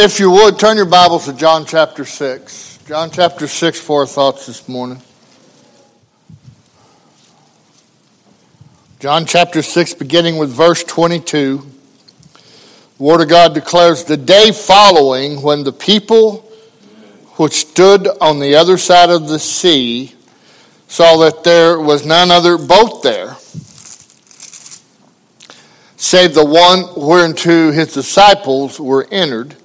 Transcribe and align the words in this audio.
If 0.00 0.20
you 0.20 0.30
would, 0.30 0.60
turn 0.60 0.76
your 0.76 0.86
Bibles 0.86 1.24
to 1.24 1.32
John 1.32 1.66
chapter 1.66 2.04
6. 2.04 2.78
John 2.86 3.10
chapter 3.10 3.48
6 3.48 3.80
for 3.80 4.02
our 4.02 4.06
thoughts 4.06 4.46
this 4.46 4.68
morning. 4.68 5.02
John 9.00 9.26
chapter 9.26 9.60
6, 9.60 9.94
beginning 9.94 10.36
with 10.36 10.50
verse 10.50 10.84
22. 10.84 11.58
The 11.58 13.02
Word 13.02 13.22
of 13.22 13.28
God 13.28 13.54
declares 13.54 14.04
the 14.04 14.16
day 14.16 14.52
following 14.52 15.42
when 15.42 15.64
the 15.64 15.72
people 15.72 16.48
which 17.34 17.54
stood 17.54 18.06
on 18.20 18.38
the 18.38 18.54
other 18.54 18.78
side 18.78 19.10
of 19.10 19.26
the 19.26 19.40
sea 19.40 20.14
saw 20.86 21.16
that 21.16 21.42
there 21.42 21.80
was 21.80 22.06
none 22.06 22.30
other 22.30 22.56
boat 22.56 23.02
there 23.02 23.36
save 25.96 26.34
the 26.34 26.44
one 26.44 26.84
whereunto 26.96 27.72
his 27.72 27.92
disciples 27.92 28.78
were 28.78 29.08
entered, 29.10 29.56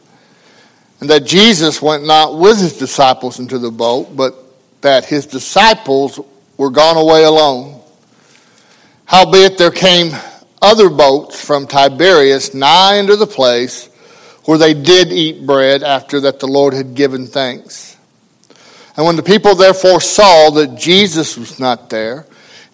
and 1.04 1.10
that 1.10 1.26
Jesus 1.26 1.82
went 1.82 2.06
not 2.06 2.40
with 2.40 2.62
his 2.62 2.78
disciples 2.78 3.38
into 3.38 3.60
the 3.60 3.70
boat, 3.70 4.16
but 4.16 4.36
that 4.80 5.04
his 5.04 5.26
disciples 5.26 6.18
were 6.56 6.70
gone 6.70 6.96
away 6.96 7.26
alone. 7.26 7.82
Howbeit 9.04 9.58
there 9.58 9.70
came 9.70 10.16
other 10.62 10.90
boats 10.90 11.44
from 11.44 11.68
Tiberias 11.68 12.54
nigh 12.54 13.00
unto 13.00 13.18
the 13.18 13.28
place 13.28 13.88
where 14.46 14.58
they 14.58 14.74
did 14.74 15.12
eat 15.12 15.46
bread 15.46 15.84
after 15.84 16.22
that 16.22 16.40
the 16.40 16.48
Lord 16.48 16.74
had 16.74 16.96
given 16.96 17.28
thanks. 17.28 17.98
And 18.96 19.06
when 19.06 19.18
the 19.18 19.24
people 19.24 19.56
therefore 19.56 20.00
saw 20.00 20.52
that 20.52 20.78
Jesus 20.78 21.36
was 21.36 21.60
not 21.60 21.90
there, 21.90 22.26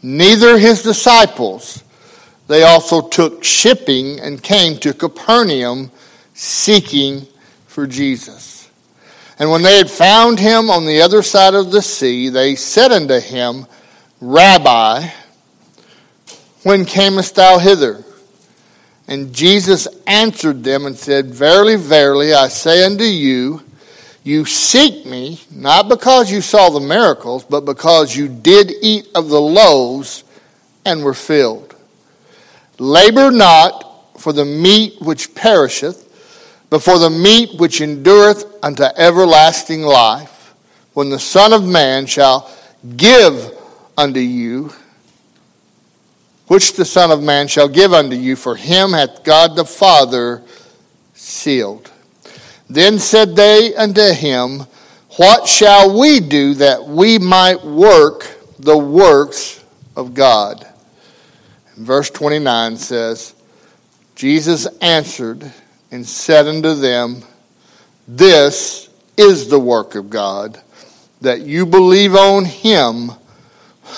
neither 0.04 0.60
his 0.60 0.84
disciples, 0.84 1.84
they 2.46 2.62
also 2.62 3.08
took 3.10 3.44
shipping 3.44 4.20
and 4.20 4.44
came 4.44 4.78
to 4.82 4.94
Capernaum 4.94 5.90
seeking 6.36 7.26
for 7.70 7.86
Jesus. 7.86 8.68
And 9.38 9.52
when 9.52 9.62
they 9.62 9.78
had 9.78 9.90
found 9.90 10.40
him 10.40 10.70
on 10.70 10.86
the 10.86 11.02
other 11.02 11.22
side 11.22 11.54
of 11.54 11.72
the 11.72 11.84
sea, 11.84 12.30
they 12.30 12.56
said 12.56 12.92
unto 12.92 13.20
him, 13.20 13.68
Rabbi, 14.20 15.08
when 16.64 16.84
camest 16.84 17.36
thou 17.36 17.60
hither? 17.60 18.04
And 19.08 19.34
Jesus 19.34 19.88
answered 20.08 20.64
them 20.64 20.86
and 20.86 20.98
said, 20.98 21.28
Verily, 21.28 21.76
verily, 21.76 22.34
I 22.34 22.48
say 22.48 22.84
unto 22.84 23.04
you, 23.04 23.62
you 24.24 24.46
seek 24.46 25.06
me, 25.06 25.40
not 25.50 25.88
because 25.90 26.32
you 26.32 26.42
saw 26.42 26.70
the 26.70 26.80
miracles, 26.80 27.44
but 27.44 27.62
because 27.62 28.16
you 28.16 28.28
did 28.28 28.72
eat 28.82 29.08
of 29.16 29.30
the 29.30 29.40
loaves 29.40 30.24
and 30.86 31.04
were 31.04 31.14
filled. 31.14 31.76
Labor 32.80 33.32
not 33.32 34.20
for 34.20 34.34
the 34.34 34.46
meat 34.46 35.00
which 35.00 35.34
perisheth, 35.36 36.09
but 36.70 36.80
for 36.80 37.00
the 37.00 37.10
meat 37.10 37.60
which 37.60 37.82
endureth 37.82 38.46
unto 38.64 38.84
everlasting 38.84 39.82
life, 39.82 40.54
when 40.94 41.10
the 41.10 41.20
Son 41.20 41.54
of 41.54 41.66
Man 41.66 42.06
shall 42.06 42.52
give 42.96 43.56
unto 43.98 44.20
you, 44.20 44.74
which 46.48 46.74
the 46.74 46.86
Son 46.86 47.12
of 47.12 47.22
Man 47.22 47.48
shall 47.48 47.68
give 47.68 47.94
unto 47.94 48.16
you, 48.16 48.36
for 48.36 48.56
him 48.56 48.92
hath 48.92 49.24
God 49.24 49.56
the 49.56 49.66
Father 49.66 50.42
sealed. 51.14 51.92
Then 52.70 53.00
said 53.00 53.36
they 53.36 53.76
unto 53.76 54.14
him, 54.14 54.62
What 55.18 55.48
shall 55.48 56.00
we 56.00 56.20
do 56.20 56.56
that 56.56 56.86
we 56.86 57.18
might 57.20 57.64
work 57.64 58.28
the 58.60 58.78
works 58.78 59.64
of 59.96 60.14
God? 60.14 60.66
verse 61.80 62.10
29 62.10 62.78
says, 62.78 63.34
Jesus 64.16 64.68
answered 64.82 65.52
and 65.92 66.06
said 66.06 66.48
unto 66.48 66.74
them, 66.74 67.24
This 68.08 68.90
is 69.18 69.50
the 69.50 69.60
work 69.60 69.96
of 69.96 70.10
God, 70.10 70.62
that 71.22 71.42
you 71.42 71.66
believe 71.66 72.16
on 72.16 72.46
him 72.46 73.12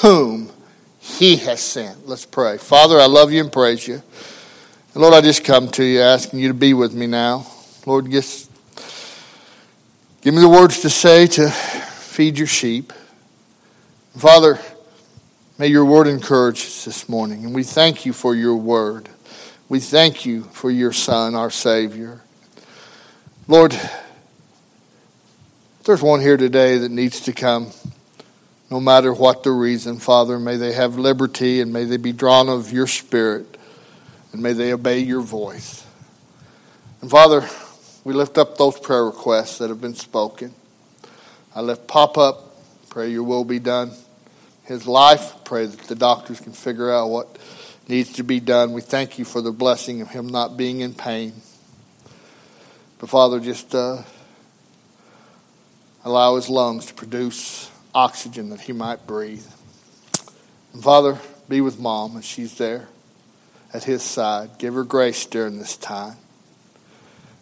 whom 0.02 0.52
he 1.00 1.38
has 1.38 1.62
sent. 1.62 2.08
Let's 2.08 2.26
pray. 2.26 2.58
Father, 2.58 3.00
I 3.00 3.06
love 3.06 3.32
you 3.32 3.42
and 3.42 3.52
praise 3.52 3.88
you. 3.88 4.02
And 4.94 5.02
Lord, 5.02 5.14
I 5.14 5.22
just 5.22 5.44
come 5.44 5.70
to 5.70 5.84
you 5.84 6.02
asking 6.02 6.40
you 6.40 6.48
to 6.50 6.54
be 6.54 6.74
with 6.74 6.94
me 6.94 7.08
now. 7.08 7.46
Lord, 7.86 8.10
just 8.12 8.50
give 10.22 10.34
me 10.34 10.42
the 10.42 10.50
words 10.50 10.82
to 10.82 10.90
say 10.90 11.28
to 11.28 11.50
feed 11.50 12.38
your 12.38 12.48
sheep. 12.48 12.92
Father, 14.18 14.60
May 15.62 15.68
your 15.68 15.86
word 15.86 16.08
encourage 16.08 16.62
us 16.62 16.86
this 16.86 17.08
morning. 17.08 17.46
And 17.46 17.54
we 17.54 17.64
thank 17.64 18.04
you 18.04 18.14
for 18.14 18.34
your 18.34 18.56
word. 18.56 19.10
We 19.72 19.80
thank 19.80 20.26
you 20.26 20.44
for 20.52 20.70
your 20.70 20.92
Son, 20.92 21.34
our 21.34 21.50
Savior. 21.50 22.20
Lord, 23.48 23.74
there's 25.86 26.02
one 26.02 26.20
here 26.20 26.36
today 26.36 26.80
that 26.80 26.92
needs 26.92 27.22
to 27.22 27.32
come, 27.32 27.72
no 28.70 28.82
matter 28.82 29.14
what 29.14 29.44
the 29.44 29.52
reason, 29.52 29.98
Father. 30.00 30.38
May 30.40 30.58
they 30.58 30.74
have 30.74 30.98
liberty 30.98 31.62
and 31.62 31.72
may 31.72 31.86
they 31.86 31.96
be 31.96 32.12
drawn 32.12 32.50
of 32.50 32.74
your 32.74 32.86
Spirit 32.86 33.58
and 34.34 34.44
may 34.44 34.52
they 34.52 34.74
obey 34.74 35.00
your 35.00 35.22
voice. 35.22 35.86
And 37.00 37.10
Father, 37.10 37.48
we 38.04 38.12
lift 38.12 38.38
up 38.38 38.58
those 38.58 38.78
prayer 38.78 39.06
requests 39.06 39.60
that 39.60 39.70
have 39.70 39.80
been 39.80 39.96
spoken. 39.96 40.54
I 41.56 41.62
lift 41.62 41.88
Pop 41.88 42.18
up, 42.18 42.58
pray 42.90 43.10
your 43.10 43.24
will 43.24 43.46
be 43.46 43.60
done 43.60 43.94
his 44.64 44.86
life. 44.86 45.34
Pray 45.46 45.66
that 45.66 45.80
the 45.84 45.96
doctors 45.96 46.42
can 46.42 46.52
figure 46.52 46.92
out 46.92 47.08
what 47.08 47.38
needs 47.92 48.14
to 48.14 48.24
be 48.24 48.40
done. 48.40 48.72
We 48.72 48.80
thank 48.80 49.20
you 49.20 49.26
for 49.26 49.42
the 49.42 49.52
blessing 49.52 50.02
of 50.02 50.08
him 50.08 50.28
not 50.28 50.56
being 50.56 50.80
in 50.80 50.94
pain. 50.94 51.34
But 53.00 53.10
Father, 53.10 53.42
just 53.42 53.76
uh, 53.76 54.04
allow 56.06 56.38
his 56.38 56.48
lungs 56.48 56.86
to 56.86 56.94
produce 56.94 57.70
oxygen 57.94 58.50
that 58.52 58.62
he 58.62 58.72
might 58.72 59.06
breathe. 59.06 59.46
And 60.72 60.82
Father, 60.82 61.20
be 61.50 61.60
with 61.60 61.80
mom 61.80 62.16
as 62.16 62.24
she's 62.24 62.58
there 62.58 62.88
at 63.74 63.84
his 63.84 64.04
side. 64.04 64.52
Give 64.58 64.74
her 64.74 64.86
grace 64.86 65.26
during 65.26 65.60
this 65.60 65.76
time. 65.76 66.16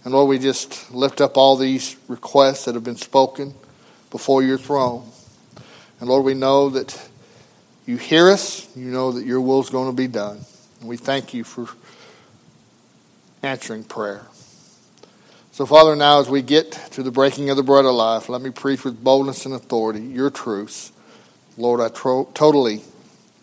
And 0.04 0.14
Lord, 0.16 0.30
we 0.30 0.40
just 0.40 0.92
lift 0.92 1.22
up 1.22 1.38
all 1.38 1.58
these 1.58 1.96
requests 2.08 2.66
that 2.66 2.74
have 2.74 2.84
been 2.84 2.96
spoken 2.96 3.54
before 4.10 4.42
your 4.42 4.58
throne. 4.58 5.12
And 6.00 6.10
Lord, 6.10 6.26
we 6.26 6.34
know 6.34 6.70
that 6.70 7.09
you 7.90 7.98
hear 7.98 8.30
us, 8.30 8.68
you 8.78 8.92
know 8.92 9.14
that 9.14 9.26
your 9.26 9.42
will 9.42 9.62
is 9.62 9.72
going 9.72 9.90
to 9.90 9.96
be 9.96 10.06
done. 10.06 10.40
And 10.80 10.88
we 10.88 10.96
thank 10.96 11.34
you 11.34 11.44
for 11.44 11.68
answering 13.42 13.84
prayer. 13.84 14.28
So, 15.52 15.66
Father, 15.66 15.96
now 15.96 16.20
as 16.20 16.30
we 16.30 16.44
get 16.44 16.72
to 16.92 17.02
the 17.02 17.10
breaking 17.10 17.50
of 17.50 17.58
the 17.58 17.64
bread 17.64 17.86
of 17.86 17.96
life, 17.96 18.30
let 18.30 18.44
me 18.44 18.52
preach 18.52 18.86
with 18.86 19.04
boldness 19.04 19.48
and 19.48 19.56
authority 19.56 20.02
your 20.02 20.30
truths. 20.30 20.92
Lord, 21.58 21.82
I 21.82 21.90
tro- 21.90 22.30
totally 22.36 22.84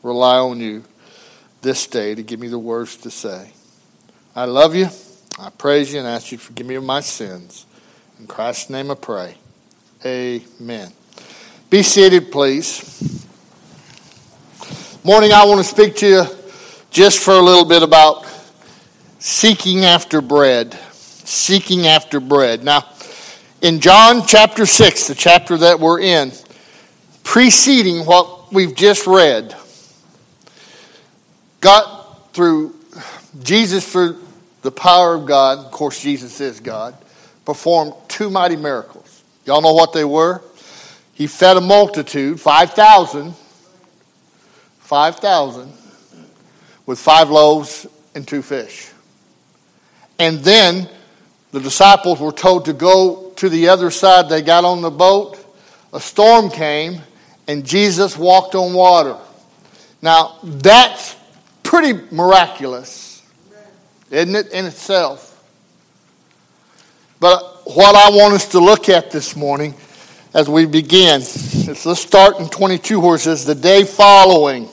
rely 0.05 0.37
on 0.37 0.61
you 0.61 0.85
this 1.63 1.89
day 1.89 2.15
to 2.15 2.23
give 2.23 2.39
me 2.39 2.47
the 2.47 2.59
words 2.59 2.97
to 2.99 3.11
say. 3.11 3.51
I 4.37 4.45
love 4.45 4.77
you. 4.77 4.87
I 5.41 5.51
praise 5.51 5.93
you 5.93 5.99
and 5.99 6.07
ask 6.07 6.31
you 6.31 6.39
to 6.39 6.45
forgive 6.45 6.67
me 6.69 6.77
of 6.77 6.85
my 6.85 7.01
sins. 7.01 7.67
In 8.21 8.29
Christ's 8.29 8.71
name 8.71 8.93
I 8.93 8.95
pray. 8.95 9.39
Amen. 10.05 10.93
Be 11.69 11.83
seated, 11.83 12.31
please. 12.31 13.26
Morning, 15.07 15.33
I 15.33 15.45
want 15.45 15.65
to 15.65 15.65
speak 15.65 15.95
to 15.99 16.09
you 16.09 16.25
just 16.91 17.23
for 17.23 17.35
a 17.35 17.41
little 17.41 17.65
bit 17.65 17.85
about 17.85 18.27
seeking 19.21 19.85
after 19.85 20.21
bread. 20.21 20.77
Seeking 20.91 21.87
after 21.87 22.19
bread. 22.19 22.65
Now, 22.65 22.85
in 23.63 23.79
John 23.79 24.27
chapter 24.27 24.67
6, 24.67 25.07
the 25.07 25.15
chapter 25.15 25.57
that 25.59 25.79
we're 25.79 26.01
in, 26.01 26.33
preceding 27.23 28.05
what 28.05 28.53
we've 28.53 28.75
just 28.75 29.07
read, 29.07 29.55
got 31.61 32.35
through 32.35 32.75
Jesus, 33.45 33.89
through 33.89 34.21
the 34.63 34.73
power 34.73 35.15
of 35.15 35.25
God, 35.25 35.59
of 35.59 35.71
course, 35.71 36.03
Jesus 36.03 36.41
is 36.41 36.59
God, 36.59 36.97
performed 37.45 37.95
two 38.09 38.29
mighty 38.29 38.57
miracles. 38.57 39.23
Y'all 39.45 39.63
know 39.63 39.73
what 39.73 39.93
they 39.93 40.05
were? 40.05 40.43
He 41.13 41.29
fed 41.29 41.57
a 41.57 41.61
multitude, 41.61 42.41
5,000, 42.41 43.35
5,000 44.87 45.73
with 46.87 47.01
five 47.01 47.29
loaves 47.29 47.89
and 48.15 48.27
two 48.27 48.41
fish. 48.41 48.89
And 50.21 50.39
then 50.39 50.89
the 51.51 51.59
disciples 51.59 52.21
were 52.21 52.31
told 52.31 52.67
to 52.67 52.73
go 52.73 53.33
to 53.35 53.49
the 53.49 53.69
other 53.69 53.91
side. 53.91 54.29
They 54.29 54.43
got 54.43 54.65
on 54.65 54.83
the 54.83 54.91
boat, 54.91 55.39
a 55.93 55.99
storm 55.99 56.51
came, 56.51 57.03
and 57.49 57.67
Jesus 57.67 58.17
walked 58.17 58.55
on 58.55 58.75
water. 58.75 59.19
Now, 60.01 60.39
that's 60.45 61.17
pretty 61.65 62.01
miraculous, 62.15 63.25
isn't 64.13 64.37
it, 64.37 64.53
in 64.53 64.67
itself? 64.67 65.33
But 67.19 67.63
what 67.65 67.97
I 67.97 68.17
want 68.17 68.35
us 68.35 68.49
to 68.51 68.61
look 68.61 68.89
at 68.89 69.11
this 69.11 69.35
morning 69.35 69.75
as 70.37 70.51
we 70.51 70.67
begin. 70.67 71.23
Let's 71.67 72.01
start 72.01 72.39
in 72.39 72.51
22 72.51 73.01
where 73.01 73.15
it 73.15 73.21
says, 73.21 73.47
The 73.47 73.55
day 73.55 73.85
following, 73.85 74.69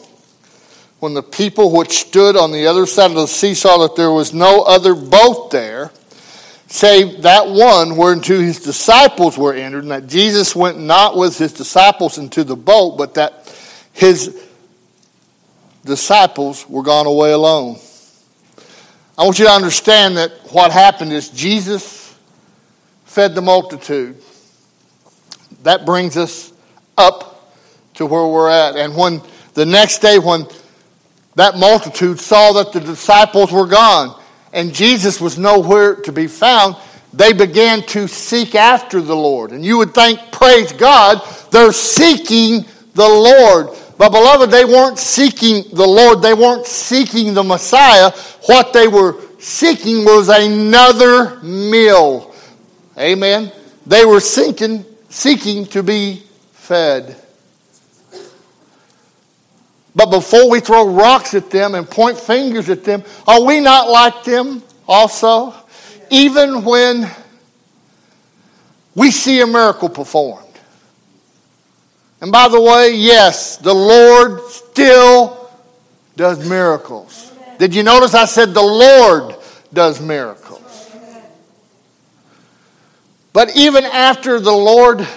when 1.03 1.13
the 1.13 1.21
people 1.21 1.69
which 1.69 2.07
stood 2.07 2.38
on 2.38 2.53
the 2.53 2.65
other 2.65 2.85
side 2.85 3.11
of 3.11 3.17
the 3.17 3.27
sea 3.27 3.53
saw 3.53 3.79
that 3.79 3.97
there 3.97 4.09
was 4.09 4.33
no 4.33 4.61
other 4.61 4.95
boat 4.95 5.51
there, 5.51 5.91
save 6.67 7.23
that 7.23 7.50
one 7.50 7.97
whereunto 7.97 8.39
his 8.39 8.61
disciples 8.61 9.38
were 9.38 9.53
entered, 9.53 9.83
and 9.83 9.91
that 9.91 10.07
Jesus 10.07 10.55
went 10.55 10.79
not 10.79 11.17
with 11.17 11.38
his 11.38 11.51
disciples 11.51 12.17
into 12.17 12.45
the 12.45 12.55
boat, 12.55 12.97
but 12.97 13.15
that 13.15 13.53
his 13.91 14.41
disciples 15.83 16.65
were 16.69 16.83
gone 16.83 17.05
away 17.05 17.33
alone. 17.33 17.77
I 19.17 19.25
want 19.25 19.39
you 19.39 19.45
to 19.45 19.51
understand 19.51 20.15
that 20.15 20.31
what 20.53 20.71
happened 20.71 21.11
is 21.11 21.27
Jesus 21.27 22.17
fed 23.03 23.35
the 23.35 23.41
multitude. 23.41 24.21
That 25.63 25.85
brings 25.85 26.15
us 26.15 26.53
up 26.97 27.53
to 27.95 28.05
where 28.05 28.25
we're 28.25 28.50
at. 28.50 28.77
And 28.77 28.95
when 28.95 29.21
the 29.53 29.65
next 29.65 30.00
day, 30.00 30.17
when 30.17 30.47
that 31.35 31.57
multitude 31.57 32.19
saw 32.19 32.53
that 32.53 32.74
the 32.74 32.80
disciples 32.80 33.51
were 33.51 33.68
gone 33.68 34.19
and 34.53 34.74
Jesus 34.74 35.19
was 35.19 35.38
nowhere 35.38 35.95
to 35.95 36.12
be 36.12 36.27
found, 36.27 36.75
they 37.12 37.33
began 37.33 37.81
to 37.88 38.07
seek 38.07 38.56
after 38.56 39.01
the 39.01 39.15
Lord. 39.15 39.51
And 39.51 39.65
you 39.65 39.77
would 39.80 39.94
think, 39.94 40.19
praise 40.31 40.71
God, 40.71 41.21
they're 41.51 41.74
seeking 41.74 42.65
the 42.94 43.07
Lord. 43.07 43.69
But, 43.97 44.09
beloved, 44.12 44.50
they 44.50 44.65
weren't 44.65 44.97
seeking 44.97 45.63
the 45.74 45.85
Lord, 45.85 46.21
they 46.21 46.33
weren't 46.33 46.65
seeking 46.65 47.33
the 47.33 47.44
Messiah. 47.44 48.12
What 48.45 48.74
they 48.74 48.88
were 48.88 49.19
seeking 49.39 50.06
was 50.06 50.29
another 50.29 51.39
meal. 51.41 52.33
Amen. 52.97 53.51
They 53.86 54.06
were 54.06 54.19
seeking, 54.19 54.86
seeking 55.09 55.65
to 55.68 55.83
be 55.83 56.24
fed. 56.51 57.22
But 59.95 60.09
before 60.09 60.49
we 60.49 60.59
throw 60.59 60.87
rocks 60.87 61.33
at 61.33 61.49
them 61.49 61.75
and 61.75 61.89
point 61.89 62.17
fingers 62.17 62.69
at 62.69 62.83
them, 62.83 63.03
are 63.27 63.43
we 63.43 63.59
not 63.59 63.89
like 63.89 64.23
them 64.23 64.63
also? 64.87 65.53
Even 66.09 66.63
when 66.63 67.09
we 68.95 69.11
see 69.11 69.41
a 69.41 69.47
miracle 69.47 69.89
performed. 69.89 70.47
And 72.21 72.31
by 72.31 72.47
the 72.47 72.61
way, 72.61 72.95
yes, 72.95 73.57
the 73.57 73.73
Lord 73.73 74.41
still 74.49 75.49
does 76.15 76.47
miracles. 76.47 77.31
Did 77.59 77.75
you 77.75 77.83
notice 77.83 78.13
I 78.13 78.25
said 78.25 78.53
the 78.53 78.61
Lord 78.61 79.35
does 79.73 79.99
miracles? 80.01 80.89
But 83.33 83.55
even 83.55 83.83
after 83.83 84.39
the 84.39 84.51
Lord 84.51 85.07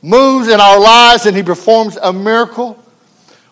moves 0.00 0.48
in 0.48 0.58
our 0.58 0.80
lives 0.80 1.26
and 1.26 1.36
He 1.36 1.42
performs 1.42 1.96
a 1.96 2.12
miracle, 2.12 2.82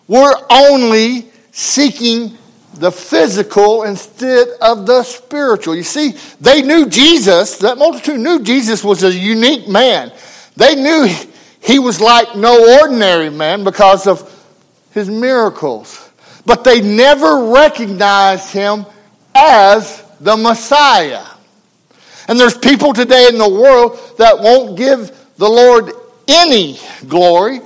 we're 0.07 0.35
only 0.49 1.29
seeking 1.51 2.37
the 2.75 2.91
physical 2.91 3.83
instead 3.83 4.47
of 4.61 4.85
the 4.85 5.03
spiritual. 5.03 5.75
You 5.75 5.83
see, 5.83 6.15
they 6.39 6.61
knew 6.61 6.87
Jesus, 6.87 7.57
that 7.59 7.77
multitude 7.77 8.19
knew 8.19 8.41
Jesus 8.41 8.83
was 8.83 9.03
a 9.03 9.13
unique 9.13 9.67
man. 9.67 10.11
They 10.55 10.75
knew 10.75 11.07
he 11.59 11.79
was 11.79 11.99
like 11.99 12.35
no 12.35 12.79
ordinary 12.79 13.29
man 13.29 13.63
because 13.63 14.07
of 14.07 14.33
his 14.91 15.09
miracles. 15.09 16.09
But 16.45 16.63
they 16.63 16.81
never 16.81 17.51
recognized 17.51 18.51
him 18.51 18.85
as 19.35 20.03
the 20.19 20.37
Messiah. 20.37 21.25
And 22.27 22.39
there's 22.39 22.57
people 22.57 22.93
today 22.93 23.27
in 23.27 23.37
the 23.37 23.49
world 23.49 23.99
that 24.17 24.39
won't 24.39 24.77
give 24.77 25.11
the 25.37 25.49
Lord 25.49 25.91
any 26.27 26.79
glory 27.07 27.61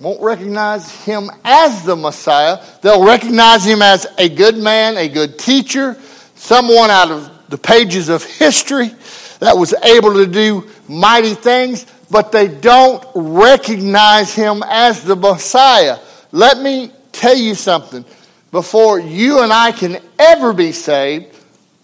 won't 0.00 0.20
recognize 0.20 0.90
him 1.04 1.30
as 1.44 1.84
the 1.84 1.96
Messiah. 1.96 2.64
They'll 2.82 3.04
recognize 3.04 3.64
him 3.64 3.82
as 3.82 4.06
a 4.18 4.28
good 4.28 4.56
man, 4.56 4.96
a 4.96 5.08
good 5.08 5.38
teacher, 5.38 5.96
someone 6.34 6.90
out 6.90 7.10
of 7.10 7.30
the 7.48 7.58
pages 7.58 8.08
of 8.08 8.24
history 8.24 8.90
that 9.40 9.56
was 9.56 9.74
able 9.82 10.14
to 10.14 10.26
do 10.26 10.68
mighty 10.88 11.34
things, 11.34 11.86
but 12.10 12.32
they 12.32 12.48
don't 12.48 13.04
recognize 13.14 14.34
him 14.34 14.62
as 14.66 15.04
the 15.04 15.16
Messiah. 15.16 15.98
Let 16.32 16.58
me 16.58 16.90
tell 17.12 17.36
you 17.36 17.54
something. 17.54 18.04
Before 18.50 18.98
you 18.98 19.40
and 19.42 19.52
I 19.52 19.72
can 19.72 19.98
ever 20.18 20.52
be 20.52 20.72
saved, 20.72 21.36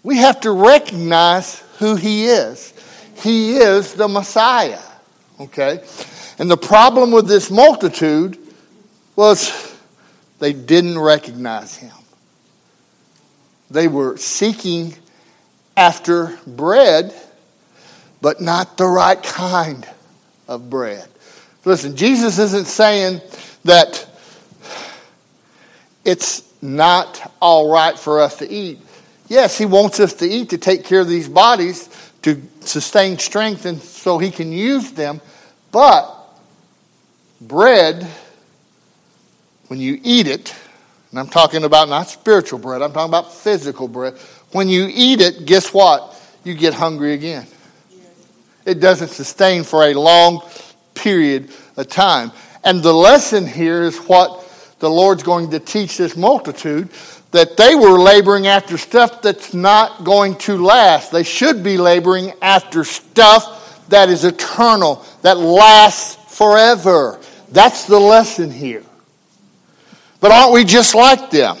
we 0.03 0.17
have 0.17 0.41
to 0.41 0.51
recognize 0.51 1.59
who 1.79 1.95
he 1.95 2.25
is. 2.25 2.73
He 3.17 3.57
is 3.57 3.93
the 3.93 4.07
Messiah. 4.07 4.81
Okay? 5.39 5.81
And 6.41 6.49
the 6.49 6.57
problem 6.57 7.11
with 7.11 7.27
this 7.27 7.51
multitude 7.51 8.35
was 9.15 9.77
they 10.39 10.53
didn't 10.53 10.97
recognize 10.97 11.75
him. 11.75 11.93
They 13.69 13.87
were 13.87 14.17
seeking 14.17 14.95
after 15.77 16.35
bread, 16.47 17.13
but 18.21 18.41
not 18.41 18.75
the 18.75 18.87
right 18.87 19.21
kind 19.21 19.87
of 20.47 20.67
bread. 20.67 21.07
Listen, 21.63 21.95
Jesus 21.95 22.39
isn't 22.39 22.65
saying 22.65 23.21
that 23.65 24.09
it's 26.03 26.41
not 26.59 27.31
all 27.39 27.71
right 27.71 27.99
for 27.99 28.19
us 28.19 28.37
to 28.37 28.49
eat. 28.49 28.79
Yes, 29.27 29.59
he 29.59 29.67
wants 29.67 29.99
us 29.99 30.15
to 30.15 30.25
eat 30.25 30.49
to 30.49 30.57
take 30.57 30.85
care 30.85 31.01
of 31.01 31.07
these 31.07 31.29
bodies, 31.29 31.87
to 32.23 32.41
sustain 32.61 33.19
strength, 33.19 33.67
and 33.67 33.79
so 33.79 34.17
he 34.17 34.31
can 34.31 34.51
use 34.51 34.91
them. 34.93 35.21
But 35.71 36.17
bread, 37.41 38.07
when 39.67 39.79
you 39.79 39.99
eat 40.03 40.27
it, 40.27 40.55
and 41.09 41.19
I'm 41.19 41.27
talking 41.27 41.63
about 41.63 41.89
not 41.89 42.07
spiritual 42.07 42.59
bread, 42.59 42.81
I'm 42.81 42.93
talking 42.93 43.09
about 43.09 43.33
physical 43.33 43.87
bread. 43.87 44.13
When 44.51 44.69
you 44.69 44.87
eat 44.91 45.21
it, 45.21 45.45
guess 45.45 45.73
what? 45.73 46.17
You 46.43 46.53
get 46.53 46.73
hungry 46.73 47.13
again. 47.13 47.47
It 48.65 48.79
doesn't 48.79 49.09
sustain 49.09 49.63
for 49.63 49.83
a 49.83 49.93
long 49.93 50.47
period 50.93 51.51
of 51.77 51.87
time. 51.87 52.31
And 52.63 52.83
the 52.83 52.93
lesson 52.93 53.47
here 53.47 53.81
is 53.81 53.97
what 53.97 54.47
the 54.79 54.89
Lord's 54.89 55.23
going 55.23 55.51
to 55.51 55.59
teach 55.59 55.97
this 55.97 56.15
multitude 56.15 56.89
that 57.31 57.55
they 57.55 57.75
were 57.75 57.97
laboring 57.97 58.47
after 58.47 58.77
stuff 58.77 59.21
that's 59.21 59.53
not 59.53 60.03
going 60.03 60.35
to 60.35 60.57
last. 60.57 61.11
They 61.11 61.23
should 61.23 61.63
be 61.63 61.77
laboring 61.77 62.33
after 62.41 62.83
stuff 62.83 63.87
that 63.89 64.09
is 64.09 64.25
eternal, 64.25 65.05
that 65.21 65.37
lasts 65.37 66.37
forever. 66.37 67.19
That's 67.51 67.85
the 67.85 67.99
lesson 67.99 68.49
here. 68.51 68.83
But 70.19 70.31
aren't 70.31 70.53
we 70.53 70.63
just 70.63 70.95
like 70.95 71.31
them? 71.31 71.57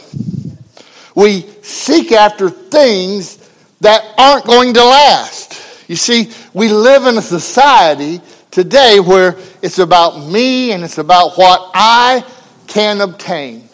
We 1.15 1.41
seek 1.61 2.11
after 2.11 2.49
things 2.49 3.37
that 3.81 4.03
aren't 4.17 4.45
going 4.45 4.73
to 4.75 4.83
last. 4.83 5.89
You 5.89 5.95
see, 5.95 6.31
we 6.53 6.69
live 6.69 7.05
in 7.05 7.17
a 7.17 7.21
society 7.21 8.21
today 8.51 8.99
where 8.99 9.35
it's 9.61 9.79
about 9.79 10.25
me 10.27 10.71
and 10.71 10.83
it's 10.83 10.97
about 10.97 11.37
what 11.37 11.71
I 11.73 12.23
can 12.67 13.01
obtain. 13.01 13.67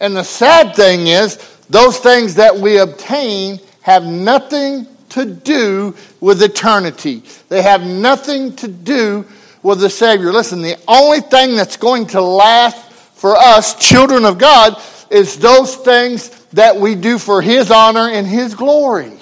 And 0.00 0.14
the 0.14 0.24
sad 0.24 0.76
thing 0.76 1.06
is, 1.06 1.36
those 1.70 1.98
things 1.98 2.34
that 2.34 2.56
we 2.56 2.78
obtain 2.78 3.60
have 3.80 4.04
nothing 4.04 4.86
to 5.10 5.24
do 5.24 5.94
with 6.20 6.42
eternity. 6.42 7.22
They 7.48 7.62
have 7.62 7.82
nothing 7.82 8.54
to 8.56 8.68
do 8.68 9.24
with 9.66 9.80
the 9.80 9.90
Savior. 9.90 10.32
Listen, 10.32 10.62
the 10.62 10.78
only 10.86 11.20
thing 11.20 11.56
that's 11.56 11.76
going 11.76 12.06
to 12.08 12.20
last 12.20 12.92
for 13.14 13.36
us, 13.36 13.74
children 13.76 14.24
of 14.24 14.38
God, 14.38 14.80
is 15.10 15.38
those 15.38 15.74
things 15.74 16.30
that 16.52 16.76
we 16.76 16.94
do 16.94 17.18
for 17.18 17.42
His 17.42 17.70
honor 17.70 18.08
and 18.08 18.26
His 18.26 18.54
glory. 18.54 19.12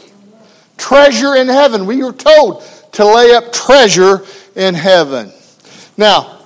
Treasure 0.77 1.35
in 1.35 1.49
heaven. 1.49 1.87
We 1.87 2.03
were 2.03 2.13
told 2.13 2.63
to 2.93 3.07
lay 3.07 3.35
up 3.35 3.53
treasure 3.53 4.25
in 4.55 4.75
heaven. 4.75 5.33
Now, 5.97 6.41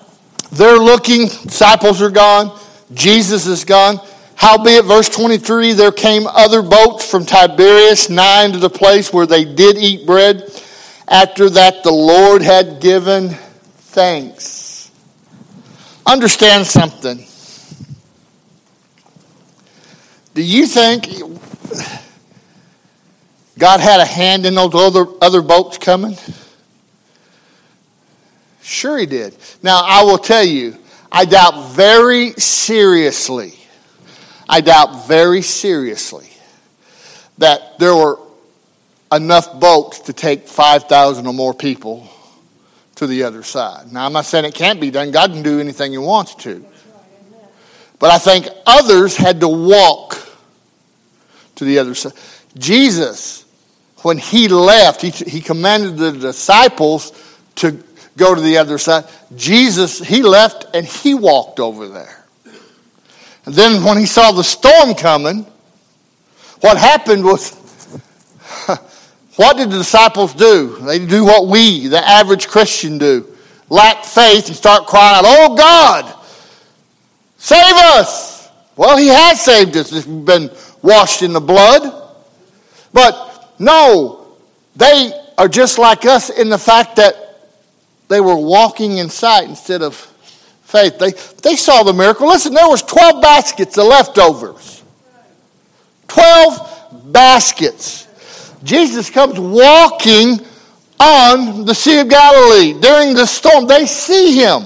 they're 0.53 0.79
looking, 0.79 1.27
disciples 1.27 2.01
are 2.01 2.11
gone, 2.11 2.59
Jesus 2.95 3.47
is 3.47 3.65
gone. 3.65 3.99
Howbeit, 4.37 4.85
verse 4.85 5.09
23, 5.09 5.73
there 5.73 5.91
came 5.91 6.27
other 6.29 6.63
boats 6.63 7.11
from 7.11 7.27
Tiberias 7.27 8.09
nigh 8.09 8.49
to 8.51 8.59
the 8.59 8.71
place 8.71 9.13
where 9.13 9.27
they 9.27 9.45
did 9.45 9.77
eat 9.77 10.07
bread. 10.07 10.49
After 11.09 11.51
that, 11.51 11.83
the 11.83 11.91
Lord 11.91 12.43
had 12.43 12.81
given 12.81 13.37
thanks. 13.99 14.93
Understand 16.07 16.65
something. 16.65 17.17
Do 20.35 20.41
you 20.41 20.67
think 20.67 21.09
God 23.59 23.81
had 23.81 23.99
a 23.99 24.05
hand 24.05 24.47
in 24.47 24.55
those 24.55 24.73
other, 24.73 25.05
other 25.21 25.43
boats 25.43 25.79
coming? 25.79 26.17
Sure, 28.63 28.99
He 28.99 29.07
did. 29.07 29.37
Now, 29.65 29.81
I 29.85 30.05
will 30.05 30.19
tell 30.19 30.45
you, 30.45 30.77
I 31.11 31.25
doubt 31.25 31.73
very 31.73 32.35
seriously, 32.35 33.55
I 34.49 34.61
doubt 34.61 35.09
very 35.09 35.43
seriously 35.43 36.31
that 37.39 37.81
there 37.81 37.97
were 37.97 38.21
enough 39.11 39.59
boats 39.59 39.99
to 40.03 40.13
take 40.13 40.47
5,000 40.47 41.27
or 41.27 41.35
more 41.35 41.53
people 41.53 42.09
to 42.99 43.07
the 43.07 43.25
other 43.25 43.43
side. 43.43 43.93
Now, 43.93 44.07
I'm 44.07 44.13
not 44.13 44.27
saying 44.27 44.45
it 44.45 44.55
can't 44.55 44.81
be 44.81 44.91
done. 44.91 45.11
God 45.11 45.33
can 45.33 45.43
do 45.43 45.59
anything 45.59 45.93
He 45.93 45.99
wants 45.99 46.35
to. 46.37 46.65
But 47.99 48.11
I 48.11 48.19
think 48.19 48.49
others 48.65 49.17
had 49.17 49.41
to 49.41 49.49
walk 49.49 50.17
to 51.57 51.65
the 51.65 51.81
other 51.81 51.95
side. 51.95 52.13
Jesus 52.57 53.45
when 54.03 54.19
he 54.19 54.49
left, 54.49 55.03
he, 55.03 55.11
he 55.11 55.41
commanded 55.41 55.97
the 55.97 56.13
disciples 56.13 57.13
to 57.57 57.83
go 58.17 58.35
to 58.35 58.41
the 58.41 58.59
other 58.59 58.79
side. 58.79 59.05
Jesus, 59.35 59.99
he 59.99 60.23
left 60.23 60.67
and 60.75 60.87
he 60.87 61.15
walked 61.15 61.59
over 61.59 61.89
there. 61.89 62.25
And 63.45 63.55
then 63.55 63.83
when 63.83 63.99
he 63.99 64.07
saw 64.07 64.33
the 64.33 64.45
storm 64.45 64.95
coming, 64.95 65.47
what 66.61 66.77
happened 66.77 67.25
was, 67.25 67.53
what 69.39 69.57
did 69.57 69.71
the 69.71 69.79
disciples 69.79 70.35
do? 70.35 70.77
They 70.81 71.05
do 71.05 71.25
what 71.25 71.47
we, 71.47 71.87
the 71.89 72.07
average 72.07 72.49
Christian, 72.49 72.99
do 72.99 73.35
lack 73.71 74.05
faith 74.05 74.49
and 74.49 74.57
start 74.57 74.87
crying 74.87 75.17
out, 75.17 75.25
Oh 75.27 75.55
God, 75.55 76.15
save 77.37 77.75
us. 77.75 78.49
Well, 78.77 78.97
he 78.97 79.09
has 79.09 79.41
saved 79.41 79.77
us 79.77 79.93
if 79.93 80.07
we've 80.07 80.25
been 80.25 80.51
washed 80.83 81.23
in 81.23 81.33
the 81.33 81.41
blood. 81.41 82.11
But 82.93 83.55
no, 83.59 84.37
they 84.77 85.13
are 85.37 85.49
just 85.49 85.79
like 85.79 86.07
us 86.07 86.31
in 86.31 86.49
the 86.49 86.59
fact 86.59 86.97
that 86.97 87.15
they 88.09 88.21
were 88.21 88.37
walking 88.37 88.99
in 88.99 89.11
sight 89.11 89.49
instead 89.49 89.83
of 89.83 89.95
faith. 90.63 90.99
They, 90.99 91.13
they 91.43 91.57
saw 91.57 91.83
the 91.83 91.93
miracle. 91.93 92.29
Listen, 92.29 92.55
there 92.55 92.69
was 92.69 92.83
12 92.83 93.21
baskets 93.21 93.77
of 93.77 93.87
leftovers. 93.87 94.83
12 96.09 97.13
baskets. 97.13 98.08
Jesus 98.63 99.11
comes 99.11 99.39
walking 99.39 100.41
on 101.01 101.65
the 101.65 101.75
Sea 101.75 102.01
of 102.01 102.09
Galilee 102.09 102.79
during 102.79 103.15
the 103.15 103.27
storm. 103.27 103.67
They 103.67 103.87
see 103.87 104.37
him. 104.37 104.65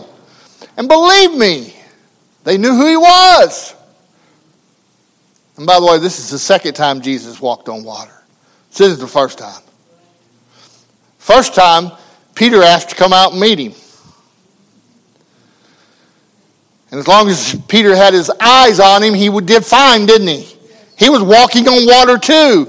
And 0.76 0.88
believe 0.88 1.34
me, 1.34 1.74
they 2.44 2.58
knew 2.58 2.74
who 2.74 2.88
he 2.88 2.96
was. 2.96 3.74
And 5.56 5.66
by 5.66 5.78
the 5.78 5.86
way, 5.86 5.98
this 5.98 6.18
is 6.18 6.30
the 6.30 6.38
second 6.38 6.74
time 6.74 7.02
Jesus 7.02 7.40
walked 7.40 7.68
on 7.68 7.84
water. 7.84 8.12
This 8.70 8.80
is 8.92 8.98
the 8.98 9.06
first 9.06 9.38
time. 9.38 9.62
First 11.18 11.54
time, 11.54 11.92
Peter 12.34 12.62
asked 12.62 12.90
to 12.90 12.96
come 12.96 13.12
out 13.12 13.32
and 13.32 13.40
meet 13.40 13.58
him. 13.58 13.74
And 16.90 17.00
as 17.00 17.08
long 17.08 17.28
as 17.28 17.54
Peter 17.68 17.94
had 17.94 18.12
his 18.12 18.30
eyes 18.40 18.80
on 18.80 19.02
him, 19.02 19.14
he 19.14 19.28
would 19.28 19.46
did 19.46 19.64
fine, 19.64 20.06
didn't 20.06 20.28
he? 20.28 20.51
He 21.02 21.10
was 21.10 21.20
walking 21.20 21.66
on 21.66 21.84
water 21.84 22.16
too. 22.16 22.66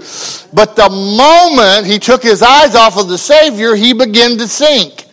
But 0.54 0.76
the 0.76 0.90
moment 0.90 1.86
he 1.86 2.00
took 2.00 2.24
his 2.24 2.42
eyes 2.42 2.74
off 2.74 2.98
of 2.98 3.08
the 3.08 3.18
Savior, 3.18 3.76
he 3.76 3.94
began 3.94 4.40
to 4.40 4.48
sink. 4.48 5.06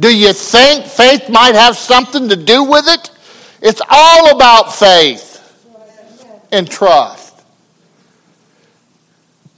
Do 0.00 0.14
you 0.14 0.32
think 0.32 0.86
faith 0.86 1.28
might 1.28 1.54
have 1.54 1.76
something 1.76 2.28
to 2.28 2.36
do 2.36 2.64
with 2.64 2.84
it? 2.88 3.10
It's 3.62 3.80
all 3.88 4.34
about 4.34 4.74
faith 4.74 5.40
and 6.50 6.68
trust. 6.68 7.44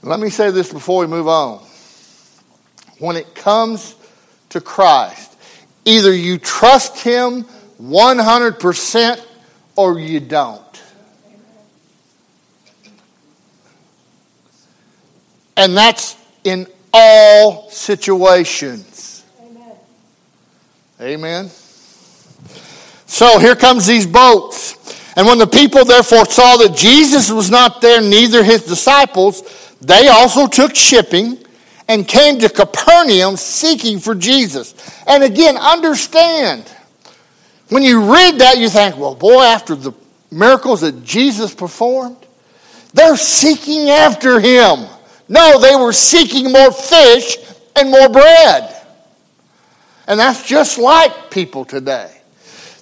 Let 0.03 0.19
me 0.19 0.29
say 0.29 0.51
this 0.51 0.71
before 0.71 0.99
we 0.99 1.07
move 1.07 1.27
on. 1.27 1.65
When 2.99 3.15
it 3.15 3.33
comes 3.33 3.95
to 4.49 4.61
Christ, 4.61 5.35
either 5.85 6.13
you 6.13 6.37
trust 6.37 6.99
Him 6.99 7.45
100% 7.81 9.25
or 9.75 9.99
you 9.99 10.19
don't. 10.19 10.66
And 15.57 15.75
that's 15.75 16.15
in 16.43 16.67
all 16.93 17.69
situations. 17.69 19.25
Amen. 19.41 19.71
Amen. 21.01 21.49
So 23.07 23.39
here 23.39 23.55
comes 23.55 23.87
these 23.87 24.05
boats. 24.05 24.75
And 25.15 25.25
when 25.25 25.39
the 25.39 25.47
people 25.47 25.83
therefore 25.83 26.25
saw 26.25 26.57
that 26.57 26.75
Jesus 26.75 27.31
was 27.31 27.49
not 27.49 27.81
there, 27.81 28.01
neither 28.01 28.43
his 28.43 28.65
disciples, 28.65 29.73
they 29.81 30.07
also 30.07 30.45
took 30.45 30.75
shipping 30.75 31.39
and 31.87 32.07
came 32.07 32.37
to 32.39 32.49
Capernaum 32.49 33.35
seeking 33.35 33.97
for 33.99 34.13
Jesus. 34.13 34.75
And 35.07 35.23
again, 35.23 35.57
understand, 35.57 36.71
when 37.69 37.81
you 37.81 38.13
read 38.13 38.39
that, 38.39 38.59
you 38.59 38.69
think, 38.69 38.97
well, 38.97 39.15
boy, 39.15 39.41
after 39.41 39.73
the 39.73 39.93
miracles 40.29 40.81
that 40.81 41.03
Jesus 41.03 41.55
performed, 41.55 42.17
they're 42.93 43.17
seeking 43.17 43.89
after 43.89 44.39
him. 44.39 44.85
No, 45.29 45.59
they 45.59 45.75
were 45.75 45.93
seeking 45.93 46.51
more 46.51 46.71
fish 46.71 47.37
and 47.75 47.91
more 47.91 48.09
bread. 48.09 48.73
And 50.07 50.19
that's 50.19 50.45
just 50.45 50.77
like 50.77 51.31
people 51.31 51.65
today. 51.65 52.13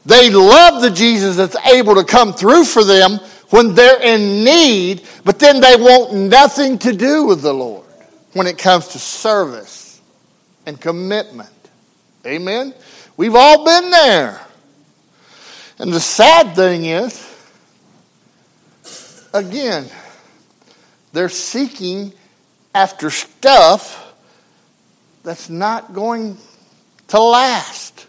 They 0.06 0.30
love 0.30 0.82
the 0.82 0.92
Jesus 0.92 1.36
that's 1.36 1.56
able 1.68 1.96
to 1.96 2.04
come 2.04 2.34
through 2.34 2.66
for 2.66 2.84
them 2.84 3.20
when 3.50 3.74
they're 3.74 4.02
in 4.02 4.44
need, 4.44 5.04
but 5.24 5.40
then 5.40 5.60
they 5.60 5.76
want 5.76 6.14
nothing 6.14 6.78
to 6.80 6.94
do 6.94 7.26
with 7.26 7.42
the 7.42 7.54
Lord 7.54 7.86
when 8.34 8.46
it 8.46 8.58
comes 8.58 8.90
to 8.90 9.00
service 9.00 10.02
and 10.66 10.80
commitment. 10.80 11.50
Amen? 12.26 12.74
We've 13.18 13.36
all 13.36 13.66
been 13.66 13.90
there. 13.90 14.42
And 15.80 15.92
the 15.92 16.00
sad 16.00 16.56
thing 16.56 16.86
is, 16.86 17.32
again, 19.34 19.90
they're 21.12 21.30
seeking 21.30 22.14
after 22.76 23.10
stuff 23.10 24.14
that's 25.24 25.50
not 25.50 25.94
going 25.94 26.38
to 27.08 27.20
last, 27.20 28.06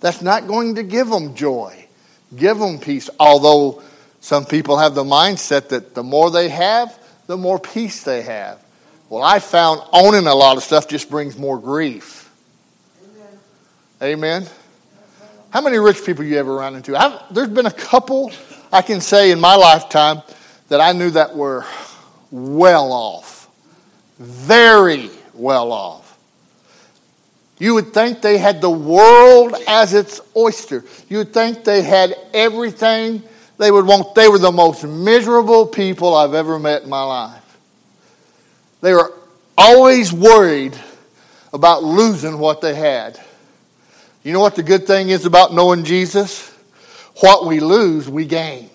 that's 0.00 0.22
not 0.22 0.46
going 0.46 0.76
to 0.76 0.82
give 0.82 1.08
them 1.08 1.34
joy, 1.34 1.86
give 2.34 2.58
them 2.58 2.78
peace. 2.78 3.10
Although 3.20 3.82
some 4.20 4.46
people 4.46 4.78
have 4.78 4.94
the 4.94 5.04
mindset 5.04 5.68
that 5.68 5.94
the 5.94 6.02
more 6.02 6.30
they 6.30 6.48
have, 6.48 6.98
the 7.26 7.36
more 7.36 7.58
peace 7.58 8.04
they 8.04 8.22
have. 8.22 8.58
Well, 9.10 9.22
I 9.22 9.38
found 9.38 9.82
owning 9.92 10.26
a 10.26 10.34
lot 10.34 10.56
of 10.56 10.62
stuff 10.62 10.88
just 10.88 11.10
brings 11.10 11.36
more 11.36 11.58
grief. 11.58 12.32
Amen. 14.00 14.40
Amen. 14.40 14.46
How 15.50 15.60
many 15.60 15.78
rich 15.78 16.04
people 16.04 16.24
you 16.24 16.38
ever 16.38 16.54
run 16.54 16.74
into? 16.74 16.96
I've, 16.96 17.34
there's 17.34 17.48
been 17.48 17.66
a 17.66 17.70
couple 17.70 18.32
I 18.72 18.80
can 18.80 19.02
say 19.02 19.30
in 19.30 19.40
my 19.40 19.56
lifetime 19.56 20.22
that 20.68 20.80
I 20.80 20.92
knew 20.92 21.10
that 21.10 21.36
were 21.36 21.66
well 22.30 22.92
off 22.92 23.35
very 24.18 25.10
well 25.34 25.72
off. 25.72 26.18
You 27.58 27.74
would 27.74 27.94
think 27.94 28.20
they 28.20 28.38
had 28.38 28.60
the 28.60 28.70
world 28.70 29.54
as 29.66 29.94
its 29.94 30.20
oyster. 30.36 30.84
You 31.08 31.18
would 31.18 31.32
think 31.32 31.64
they 31.64 31.82
had 31.82 32.14
everything 32.34 33.22
they 33.58 33.70
would 33.70 33.86
want. 33.86 34.14
They 34.14 34.28
were 34.28 34.38
the 34.38 34.52
most 34.52 34.84
miserable 34.84 35.66
people 35.66 36.14
I've 36.14 36.34
ever 36.34 36.58
met 36.58 36.82
in 36.82 36.90
my 36.90 37.02
life. 37.02 37.42
They 38.82 38.92
were 38.92 39.12
always 39.56 40.12
worried 40.12 40.78
about 41.52 41.82
losing 41.82 42.38
what 42.38 42.60
they 42.60 42.74
had. 42.74 43.18
You 44.22 44.32
know 44.32 44.40
what 44.40 44.56
the 44.56 44.62
good 44.62 44.86
thing 44.86 45.08
is 45.08 45.24
about 45.24 45.54
knowing 45.54 45.84
Jesus? 45.84 46.52
What 47.20 47.46
we 47.46 47.60
lose, 47.60 48.08
we 48.08 48.26
gain. 48.26 48.68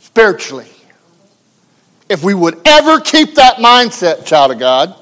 Spiritually. 0.00 0.73
If 2.08 2.22
we 2.22 2.34
would 2.34 2.60
ever 2.66 3.00
keep 3.00 3.36
that 3.36 3.56
mindset, 3.56 4.26
child 4.26 4.52
of 4.52 4.58
God. 4.58 4.94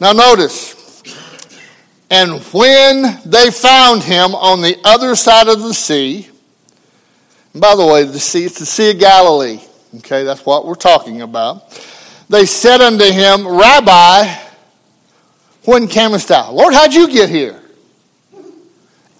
Now, 0.00 0.12
notice. 0.12 1.02
And 2.10 2.40
when 2.52 3.20
they 3.24 3.50
found 3.50 4.02
him 4.02 4.34
on 4.34 4.60
the 4.60 4.76
other 4.84 5.14
side 5.14 5.48
of 5.48 5.62
the 5.62 5.72
sea, 5.72 6.28
by 7.54 7.76
the 7.76 7.86
way, 7.86 8.04
the 8.04 8.18
sea, 8.18 8.44
it's 8.44 8.58
the 8.58 8.66
Sea 8.66 8.90
of 8.90 8.98
Galilee. 8.98 9.60
Okay, 9.98 10.24
that's 10.24 10.44
what 10.44 10.66
we're 10.66 10.74
talking 10.74 11.22
about. 11.22 11.70
They 12.28 12.46
said 12.46 12.80
unto 12.80 13.04
him, 13.04 13.46
Rabbi, 13.46 14.34
when 15.64 15.86
camest 15.86 16.28
thou? 16.28 16.50
Lord, 16.50 16.72
how'd 16.74 16.92
you 16.94 17.08
get 17.08 17.28
here? 17.28 17.60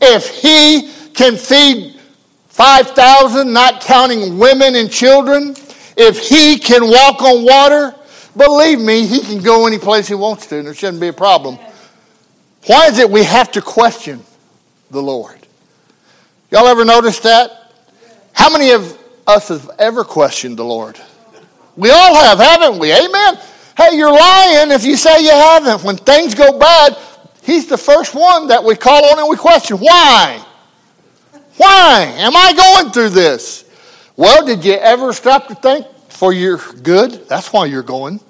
If 0.00 0.28
he 0.40 0.90
can 1.12 1.36
feed 1.36 2.00
5,000, 2.48 3.52
not 3.52 3.80
counting 3.82 4.38
women 4.38 4.74
and 4.74 4.90
children, 4.90 5.54
if 5.96 6.28
he 6.28 6.58
can 6.58 6.86
walk 6.88 7.22
on 7.22 7.44
water, 7.44 7.94
believe 8.36 8.80
me, 8.80 9.06
he 9.06 9.20
can 9.20 9.42
go 9.42 9.66
any 9.66 9.78
place 9.78 10.08
he 10.08 10.14
wants 10.14 10.46
to, 10.46 10.58
and 10.58 10.66
there 10.66 10.74
shouldn't 10.74 11.00
be 11.00 11.08
a 11.08 11.12
problem. 11.12 11.58
Why 12.66 12.86
is 12.86 12.98
it 12.98 13.10
we 13.10 13.24
have 13.24 13.50
to 13.52 13.62
question 13.62 14.22
the 14.90 15.02
Lord? 15.02 15.38
Y'all 16.50 16.66
ever 16.66 16.84
notice 16.84 17.18
that? 17.20 17.72
How 18.32 18.50
many 18.50 18.70
of 18.70 18.98
us 19.26 19.48
have 19.48 19.70
ever 19.78 20.04
questioned 20.04 20.56
the 20.56 20.64
Lord? 20.64 21.00
We 21.76 21.90
all 21.90 22.14
have, 22.14 22.38
haven't 22.38 22.78
we? 22.78 22.92
Amen. 22.92 23.38
Hey, 23.76 23.96
you're 23.96 24.12
lying 24.12 24.70
if 24.70 24.84
you 24.84 24.96
say 24.96 25.22
you 25.22 25.30
haven't. 25.30 25.82
When 25.82 25.96
things 25.96 26.34
go 26.34 26.58
bad, 26.58 26.96
He's 27.42 27.66
the 27.66 27.78
first 27.78 28.14
one 28.14 28.48
that 28.48 28.62
we 28.62 28.76
call 28.76 29.04
on 29.04 29.18
and 29.18 29.28
we 29.28 29.36
question. 29.36 29.78
Why? 29.78 30.44
Why 31.56 32.14
am 32.18 32.36
I 32.36 32.52
going 32.52 32.92
through 32.92 33.10
this? 33.10 33.64
Well, 34.16 34.44
did 34.46 34.64
you 34.64 34.74
ever 34.74 35.12
stop 35.12 35.48
to 35.48 35.54
think 35.54 35.86
for 36.08 36.32
your 36.32 36.58
good? 36.82 37.28
That's 37.28 37.52
why 37.52 37.66
you're 37.66 37.82
going 37.82 38.20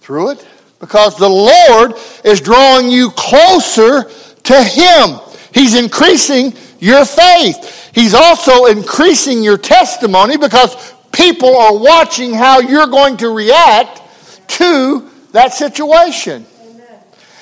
through 0.00 0.30
it. 0.30 0.46
Because 0.80 1.16
the 1.16 1.28
Lord 1.28 1.94
is 2.24 2.40
drawing 2.40 2.90
you 2.90 3.10
closer 3.10 4.10
to 4.44 4.62
Him. 4.64 5.20
He's 5.54 5.78
increasing 5.78 6.54
your 6.80 7.04
faith. 7.04 7.90
He's 7.94 8.14
also 8.14 8.66
increasing 8.66 9.44
your 9.44 9.58
testimony 9.58 10.36
because 10.36 10.94
people 11.12 11.56
are 11.56 11.76
watching 11.76 12.34
how 12.34 12.58
you're 12.58 12.88
going 12.88 13.18
to 13.18 13.28
react 13.28 14.00
to 14.48 15.08
that 15.30 15.54
situation. 15.54 16.46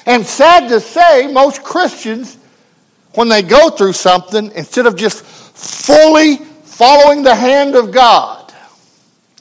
And 0.04 0.26
sad 0.26 0.68
to 0.68 0.80
say, 0.80 1.32
most 1.32 1.62
Christians, 1.62 2.36
when 3.14 3.28
they 3.28 3.42
go 3.42 3.70
through 3.70 3.94
something, 3.94 4.50
instead 4.52 4.86
of 4.86 4.96
just 4.96 5.24
fully 5.24 6.38
following 6.80 7.22
the 7.22 7.34
hand 7.34 7.76
of 7.76 7.92
God, 7.92 8.54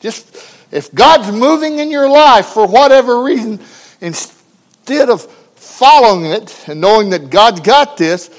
just 0.01 0.35
if 0.73 0.93
God's 0.93 1.31
moving 1.31 1.79
in 1.79 1.89
your 1.89 2.09
life 2.09 2.47
for 2.47 2.67
whatever 2.67 3.23
reason, 3.23 3.61
instead 4.01 5.09
of 5.09 5.21
following 5.55 6.25
it 6.25 6.67
and 6.67 6.81
knowing 6.81 7.11
that 7.11 7.29
God's 7.29 7.61
got 7.61 7.95
this, 7.95 8.29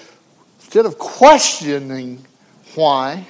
instead 0.58 0.84
of 0.84 0.98
questioning 0.98 2.26
why 2.74 3.26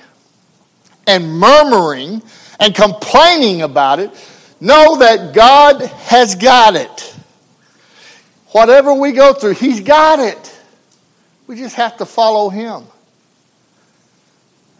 and 1.06 1.38
murmuring 1.38 2.20
and 2.58 2.74
complaining 2.74 3.62
about 3.62 4.00
it, 4.00 4.10
know 4.58 4.98
that 4.98 5.32
God 5.32 5.82
has 5.82 6.34
got 6.34 6.74
it. 6.74 7.16
Whatever 8.48 8.92
we 8.92 9.12
go 9.12 9.34
through, 9.34 9.54
He's 9.54 9.80
got 9.80 10.18
it. 10.18 10.60
We 11.46 11.54
just 11.54 11.76
have 11.76 11.96
to 11.98 12.06
follow 12.06 12.48
Him. 12.48 12.82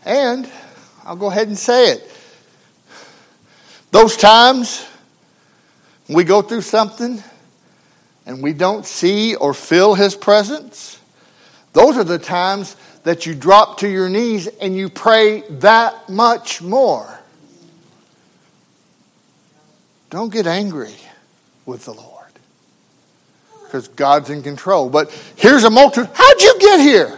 And 0.05 0.51
I'll 1.05 1.17
go 1.17 1.31
ahead 1.31 1.49
and 1.49 1.59
say 1.59 1.93
it. 1.93 2.17
Those 3.91 4.17
times 4.17 4.87
we 6.09 6.25
go 6.25 6.43
through 6.43 6.63
something 6.63 7.23
and 8.27 8.43
we 8.43 8.53
don't 8.53 8.87
see 8.87 9.35
or 9.35 9.55
feel 9.55 9.95
His 9.95 10.15
presence, 10.15 11.01
those 11.73 11.97
are 11.97 12.05
the 12.05 12.19
times 12.19 12.77
that 13.05 13.27
you 13.27 13.35
drop 13.35 13.79
to 13.79 13.89
your 13.89 14.09
knees 14.09 14.47
and 14.47 14.77
you 14.77 14.89
pray 14.89 15.43
that 15.51 16.09
much 16.09 16.61
more. 16.61 17.19
Don't 20.11 20.33
get 20.33 20.47
angry 20.47 20.95
with 21.67 21.85
the 21.85 21.93
Lord 21.95 22.11
because 23.65 23.87
God's 23.89 24.31
in 24.31 24.43
control. 24.43 24.91
But 24.91 25.11
here's 25.37 25.63
a 25.63 25.71
multitude. 25.71 26.11
How'd 26.13 26.43
you 26.43 26.59
get 26.59 26.81
here? 26.81 27.17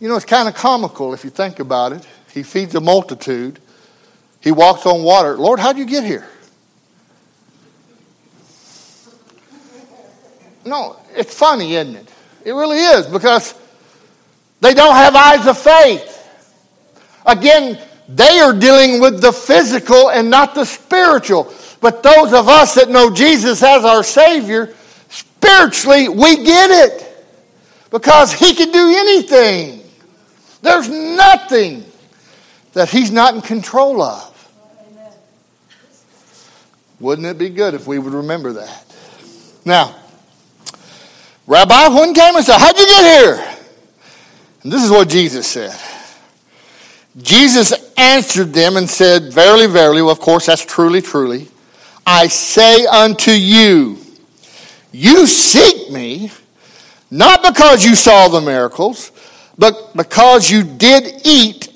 You 0.00 0.08
know, 0.08 0.16
it's 0.16 0.26
kind 0.26 0.46
of 0.46 0.54
comical 0.54 1.14
if 1.14 1.24
you 1.24 1.30
think 1.30 1.58
about 1.58 1.92
it. 1.92 2.06
He 2.38 2.44
feeds 2.44 2.76
a 2.76 2.80
multitude, 2.80 3.58
he 4.40 4.52
walks 4.52 4.86
on 4.86 5.02
water. 5.02 5.36
Lord, 5.36 5.58
how'd 5.58 5.76
you 5.76 5.84
get 5.84 6.04
here? 6.04 6.24
No, 10.64 10.96
it's 11.16 11.34
funny, 11.34 11.74
isn't 11.74 11.96
it? 11.96 12.08
It 12.44 12.52
really 12.52 12.78
is 12.78 13.06
because 13.06 13.54
they 14.60 14.72
don't 14.72 14.94
have 14.94 15.16
eyes 15.16 15.48
of 15.48 15.58
faith. 15.58 16.14
Again, 17.26 17.76
they 18.08 18.38
are 18.38 18.52
dealing 18.52 19.00
with 19.00 19.20
the 19.20 19.32
physical 19.32 20.10
and 20.10 20.30
not 20.30 20.54
the 20.54 20.64
spiritual. 20.64 21.52
But 21.80 22.04
those 22.04 22.32
of 22.32 22.48
us 22.48 22.76
that 22.76 22.88
know 22.88 23.12
Jesus 23.12 23.64
as 23.64 23.84
our 23.84 24.04
Savior, 24.04 24.76
spiritually, 25.08 26.08
we 26.08 26.44
get 26.44 26.70
it 26.70 27.26
because 27.90 28.32
He 28.32 28.54
can 28.54 28.70
do 28.70 28.94
anything. 28.96 29.82
There's 30.62 30.88
nothing 30.88 31.87
that 32.78 32.88
He's 32.90 33.10
not 33.10 33.34
in 33.34 33.40
control 33.40 34.00
of. 34.00 34.34
Wouldn't 37.00 37.26
it 37.26 37.36
be 37.36 37.48
good 37.48 37.74
if 37.74 37.88
we 37.88 37.98
would 37.98 38.12
remember 38.12 38.52
that? 38.52 38.84
Now, 39.64 39.96
Rabbi, 41.48 41.88
when 41.88 42.14
came 42.14 42.36
and 42.36 42.44
said, 42.44 42.58
How'd 42.58 42.78
you 42.78 42.86
get 42.86 43.20
here? 43.20 43.56
And 44.62 44.70
this 44.70 44.84
is 44.84 44.92
what 44.92 45.08
Jesus 45.08 45.48
said. 45.48 45.76
Jesus 47.20 47.72
answered 47.96 48.52
them 48.52 48.76
and 48.76 48.88
said, 48.88 49.32
Verily, 49.32 49.66
verily, 49.66 50.00
well, 50.00 50.12
of 50.12 50.20
course, 50.20 50.46
that's 50.46 50.64
truly, 50.64 51.02
truly. 51.02 51.48
I 52.06 52.28
say 52.28 52.86
unto 52.86 53.32
you, 53.32 53.98
you 54.92 55.26
seek 55.26 55.90
me, 55.90 56.30
not 57.10 57.42
because 57.42 57.84
you 57.84 57.96
saw 57.96 58.28
the 58.28 58.40
miracles, 58.40 59.10
but 59.58 59.96
because 59.96 60.48
you 60.48 60.62
did 60.62 61.26
eat 61.26 61.68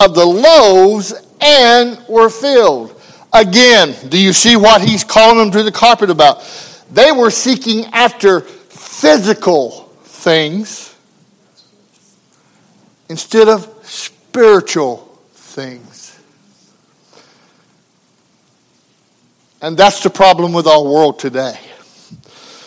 of 0.00 0.14
the 0.14 0.24
loaves 0.24 1.14
and 1.40 1.98
were 2.08 2.30
filled. 2.30 3.00
Again, 3.32 3.94
do 4.08 4.18
you 4.18 4.32
see 4.32 4.56
what 4.56 4.80
he's 4.80 5.04
calling 5.04 5.38
them 5.38 5.50
to 5.52 5.62
the 5.62 5.72
carpet 5.72 6.10
about? 6.10 6.42
They 6.90 7.10
were 7.10 7.30
seeking 7.30 7.86
after 7.86 8.40
physical 8.40 9.88
things 10.04 10.94
instead 13.08 13.48
of 13.48 13.68
spiritual 13.82 14.96
things. 15.32 16.18
And 19.60 19.76
that's 19.76 20.02
the 20.02 20.10
problem 20.10 20.52
with 20.52 20.66
our 20.66 20.82
world 20.82 21.18
today. 21.18 21.58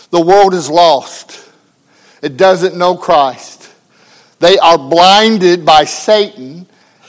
The 0.10 0.22
world 0.22 0.54
is 0.54 0.70
lost, 0.70 1.50
it 2.22 2.38
doesn't 2.38 2.76
know 2.76 2.96
Christ. 2.96 3.70
They 4.40 4.58
are 4.58 4.78
blinded 4.78 5.66
by 5.66 5.86
Satan, 5.86 6.68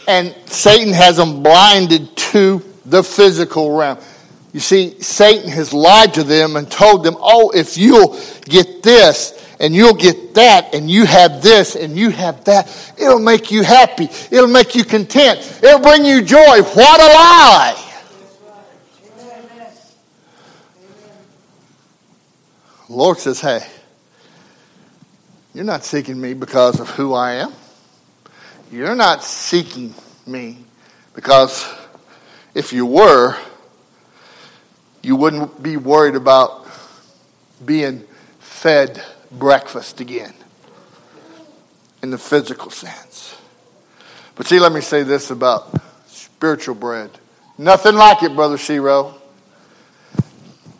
and 0.08 0.34
Satan 0.46 0.92
has 0.92 1.18
them 1.18 1.42
blinded 1.42 2.16
to 2.16 2.62
the 2.86 3.04
physical 3.04 3.76
realm. 3.76 3.98
You 4.52 4.60
see, 4.60 5.00
Satan 5.02 5.50
has 5.50 5.74
lied 5.74 6.14
to 6.14 6.24
them 6.24 6.56
and 6.56 6.68
told 6.68 7.04
them, 7.04 7.16
oh, 7.20 7.50
if 7.50 7.76
you'll 7.76 8.18
get 8.44 8.82
this, 8.82 9.34
and 9.60 9.74
you'll 9.74 9.94
get 9.94 10.34
that, 10.34 10.74
and 10.74 10.90
you 10.90 11.04
have 11.04 11.42
this, 11.42 11.76
and 11.76 11.96
you 11.96 12.10
have 12.10 12.44
that. 12.44 12.94
It'll 12.96 13.18
make 13.18 13.50
you 13.50 13.62
happy. 13.62 14.08
It'll 14.30 14.46
make 14.46 14.74
you 14.74 14.84
content. 14.84 15.40
It'll 15.62 15.80
bring 15.80 16.04
you 16.04 16.22
joy. 16.22 16.62
What 16.62 17.00
a 17.00 17.06
lie! 17.06 17.84
The 22.86 22.94
Lord 22.94 23.18
says, 23.18 23.40
hey, 23.42 23.66
you're 25.52 25.64
not 25.64 25.84
seeking 25.84 26.18
me 26.18 26.32
because 26.32 26.80
of 26.80 26.88
who 26.90 27.12
I 27.12 27.32
am. 27.32 27.52
You're 28.70 28.94
not 28.94 29.24
seeking 29.24 29.94
me 30.26 30.58
because 31.14 31.66
if 32.54 32.72
you 32.74 32.84
were, 32.84 33.34
you 35.02 35.16
wouldn't 35.16 35.62
be 35.62 35.78
worried 35.78 36.14
about 36.14 36.66
being 37.64 38.04
fed 38.40 39.02
breakfast 39.32 40.00
again 40.00 40.34
in 42.02 42.10
the 42.10 42.18
physical 42.18 42.70
sense. 42.70 43.40
But 44.34 44.46
see, 44.46 44.60
let 44.60 44.72
me 44.72 44.82
say 44.82 45.02
this 45.02 45.30
about 45.30 45.74
spiritual 46.06 46.74
bread. 46.74 47.10
Nothing 47.56 47.94
like 47.94 48.22
it, 48.22 48.34
Brother 48.34 48.58
Shiro. 48.58 49.14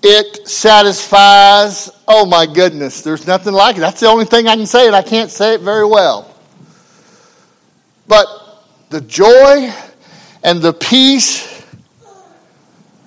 It 0.03 0.47
satisfies, 0.47 1.91
oh 2.07 2.27
my 2.27 2.47
goodness, 2.47 3.01
there's 3.01 3.27
nothing 3.27 3.55
like 3.55 3.77
it. 3.77 3.81
That's 3.81 4.01
the 4.01 4.07
only 4.09 4.27
thing 4.27 4.47
I 4.47 4.57
can 4.57 4.67
say, 4.67 4.87
and 4.87 4.95
I 4.95 5.03
can't 5.03 5.31
say 5.31 5.55
it 5.55 5.63
very 5.63 5.87
well. 5.87 6.28
But 8.09 8.27
the 8.89 9.03
joy 9.03 9.73
and 10.43 10.63
the 10.63 10.73
peace 10.73 11.65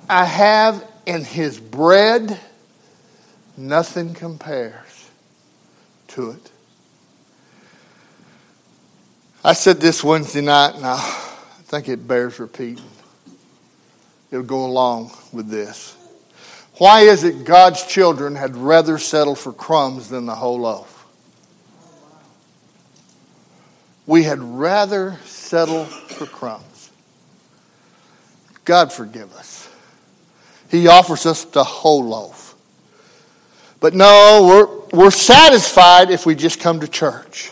I 0.08 0.26
have 0.26 0.88
in 1.06 1.26
His 1.26 1.60
bread, 1.60 2.40
nothing 3.58 4.14
compares 4.14 5.10
to 6.10 6.32
it. 6.32 6.52
I 9.44 9.54
said 9.54 9.82
this 9.82 10.04
Wednesday 10.04 10.42
night, 10.42 10.76
and 10.76 10.86
I 10.86 11.00
think 11.64 11.90
it 11.90 12.08
bears 12.08 12.40
repeating. 12.40 12.86
It'll 14.30 14.46
go 14.46 14.66
along 14.66 15.12
with 15.34 15.50
this. 15.50 15.98
Why 16.78 17.02
is 17.02 17.24
it 17.24 17.44
God's 17.44 17.86
children 17.86 18.36
had 18.36 18.56
rather 18.56 18.98
settle 18.98 19.36
for 19.36 19.52
crumbs 19.52 20.10
than 20.10 20.26
the 20.28 20.36
whole 20.36 20.60
loaf? 20.60 21.01
We 24.06 24.24
had 24.24 24.40
rather 24.40 25.18
settle 25.26 25.86
for 25.86 26.26
crumbs. 26.26 26.92
God 28.66 28.92
forgive 28.92 29.34
us. 29.34 29.70
He 30.70 30.88
offers 30.88 31.26
us 31.26 31.44
the 31.46 31.64
whole 31.64 32.06
loaf. 32.06 32.56
But 33.80 33.94
no, 33.94 34.88
we're, 34.94 35.00
we're 35.04 35.12
satisfied 35.12 36.12
if 36.12 36.26
we 36.26 36.36
just 36.36 36.60
come 36.60 36.80
to 36.80 36.88
church. 36.88 37.52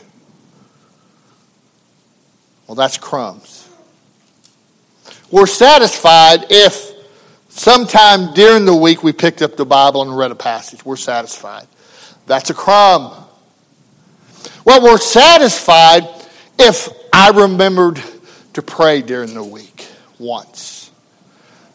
Well, 2.68 2.76
that's 2.76 2.98
crumbs. 2.98 3.68
We're 5.32 5.48
satisfied 5.48 6.46
if 6.50 6.94
sometime 7.50 8.34
during 8.34 8.66
the 8.66 8.76
week 8.76 9.04
we 9.04 9.12
picked 9.12 9.42
up 9.42 9.58
the 9.58 9.66
Bible 9.66 10.04
and 10.04 10.16
read 10.16 10.32
a 10.32 10.36
passage. 10.36 10.86
We're 10.86 10.96
satisfied. 10.96 11.68
That's 12.28 12.52
a 12.52 12.54
crumb. 12.54 13.12
Well, 14.66 14.84
we're 14.84 14.98
satisfied 14.98 16.08
if 16.60 16.90
I 17.14 17.30
remembered 17.30 18.02
to 18.54 18.62
pray 18.62 19.02
during 19.02 19.34
the 19.34 19.44
week 19.44 19.88
once. 20.18 20.92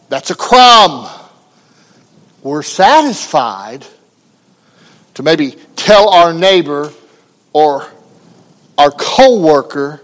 That's 0.08 0.30
a 0.30 0.34
crumb. 0.34 1.08
We're 2.42 2.62
satisfied 2.62 3.86
to 5.14 5.22
maybe 5.22 5.56
tell 5.76 6.10
our 6.10 6.32
neighbor 6.32 6.92
or 7.52 7.86
our 8.76 8.90
coworker 8.90 10.02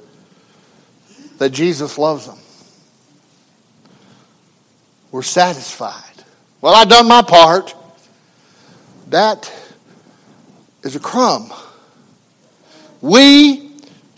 that 1.38 1.50
Jesus 1.50 1.98
loves 1.98 2.26
them. 2.26 2.38
We're 5.10 5.22
satisfied. 5.22 6.04
Well, 6.60 6.74
I've 6.74 6.88
done 6.88 7.08
my 7.08 7.22
part. 7.22 7.74
that 9.08 9.52
is 10.82 10.96
a 10.96 11.00
crumb. 11.00 11.52
We 13.00 13.69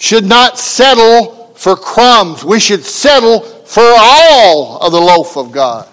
should 0.02 0.24
not 0.24 0.58
settle 0.58 1.54
for 1.54 1.76
crumbs. 1.76 2.44
We 2.44 2.58
should 2.58 2.84
settle 2.84 3.38
for 3.38 3.84
all 3.86 4.78
of 4.78 4.90
the 4.90 5.00
loaf 5.00 5.36
of 5.36 5.52
God. 5.52 5.88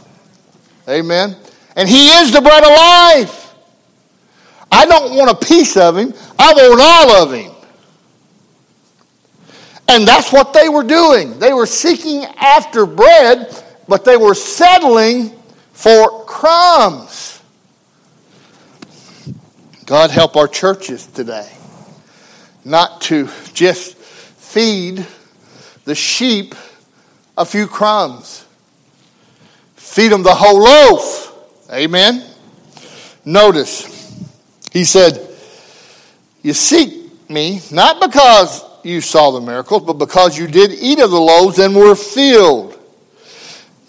Amen. 0.88 1.36
And 1.76 1.88
He 1.88 2.08
is 2.08 2.32
the 2.32 2.42
bread 2.42 2.64
of 2.64 2.70
life. 2.70 3.54
I 4.72 4.88
don't 4.88 5.16
want 5.16 5.30
a 5.30 5.46
piece 5.46 5.78
of 5.78 5.96
Him, 5.96 6.12
I 6.40 6.54
want 6.54 6.82
all 6.82 7.24
of 7.24 7.34
Him. 7.34 7.52
And 9.88 10.08
that's 10.08 10.34
what 10.34 10.54
they 10.54 10.70
were 10.70 10.84
doing. 10.84 11.38
They 11.38 11.54
were 11.54 11.68
seeking 11.68 12.24
after 12.24 12.88
bread, 12.88 13.64
but 13.88 14.06
they 14.06 14.18
were 14.18 14.34
settling 14.34 15.40
for 15.72 16.26
crumbs. 16.26 17.44
God 19.86 20.10
help 20.10 20.36
our 20.36 20.48
churches 20.48 21.06
today 21.06 21.52
not 22.66 23.02
to 23.02 23.30
just 23.54 23.99
feed 24.50 25.06
the 25.86 25.94
sheep 25.94 26.56
a 27.38 27.46
few 27.46 27.68
crumbs. 27.68 28.46
Feed 29.76 30.12
them 30.12 30.24
the 30.24 30.34
whole 30.34 30.60
loaf. 30.60 31.34
Amen. 31.72 32.26
Notice, 33.24 33.86
he 34.72 34.84
said, 34.84 35.20
You 36.42 36.54
seek 36.54 37.30
me 37.30 37.62
not 37.72 38.02
because 38.02 38.66
you 38.84 39.02
saw 39.02 39.32
the 39.32 39.42
miracles, 39.42 39.84
but 39.86 39.94
because 39.94 40.38
you 40.38 40.48
did 40.48 40.72
eat 40.72 41.00
of 41.00 41.12
the 41.12 41.20
loaves 41.20 41.60
and 41.60 41.76
were 41.76 41.96
filled. 41.96 42.78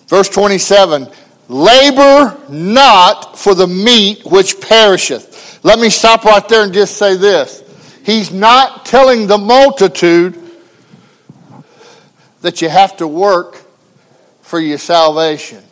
Verse 0.09 0.29
27 0.29 1.09
Labor 1.49 2.39
not 2.49 3.39
for 3.39 3.55
the 3.55 3.67
meat 3.67 4.25
which 4.25 4.61
perisheth. 4.61 5.65
Let 5.65 5.79
me 5.79 5.89
stop 5.91 6.25
right 6.25 6.47
there 6.49 6.65
and 6.65 6.73
just 6.73 6.97
say 6.97 7.17
this. 7.17 7.65
He's 8.05 8.33
not 8.33 8.87
telling 8.87 9.27
the 9.27 9.39
multitude 9.39 10.40
that 12.43 12.63
you 12.63 12.69
have 12.69 12.97
to 12.99 13.07
work 13.07 13.63
for 14.43 14.59
your 14.59 14.79
salvation. 14.79 15.63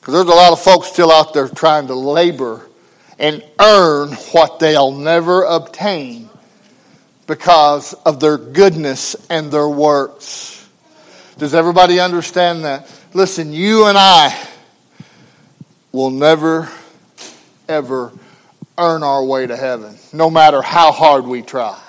Because 0.00 0.14
there's 0.14 0.26
a 0.26 0.36
lot 0.36 0.52
of 0.52 0.60
folks 0.60 0.88
still 0.88 1.10
out 1.10 1.32
there 1.32 1.48
trying 1.48 1.86
to 1.86 1.94
labor 1.94 2.68
and 3.18 3.42
earn 3.60 4.12
what 4.32 4.58
they'll 4.58 4.92
never 4.92 5.44
obtain 5.44 6.28
because 7.26 7.94
of 8.04 8.20
their 8.20 8.36
goodness 8.36 9.16
and 9.30 9.50
their 9.50 9.68
works. 9.68 10.68
Does 11.38 11.54
everybody 11.54 12.00
understand 12.00 12.64
that? 12.64 12.90
Listen, 13.14 13.52
you 13.52 13.86
and 13.86 13.96
I 13.96 14.36
will 15.90 16.10
never, 16.10 16.68
ever 17.68 18.12
earn 18.76 19.02
our 19.02 19.24
way 19.24 19.46
to 19.46 19.56
heaven, 19.56 19.96
no 20.12 20.28
matter 20.28 20.60
how 20.60 20.92
hard 20.92 21.24
we 21.24 21.40
try. 21.42 21.80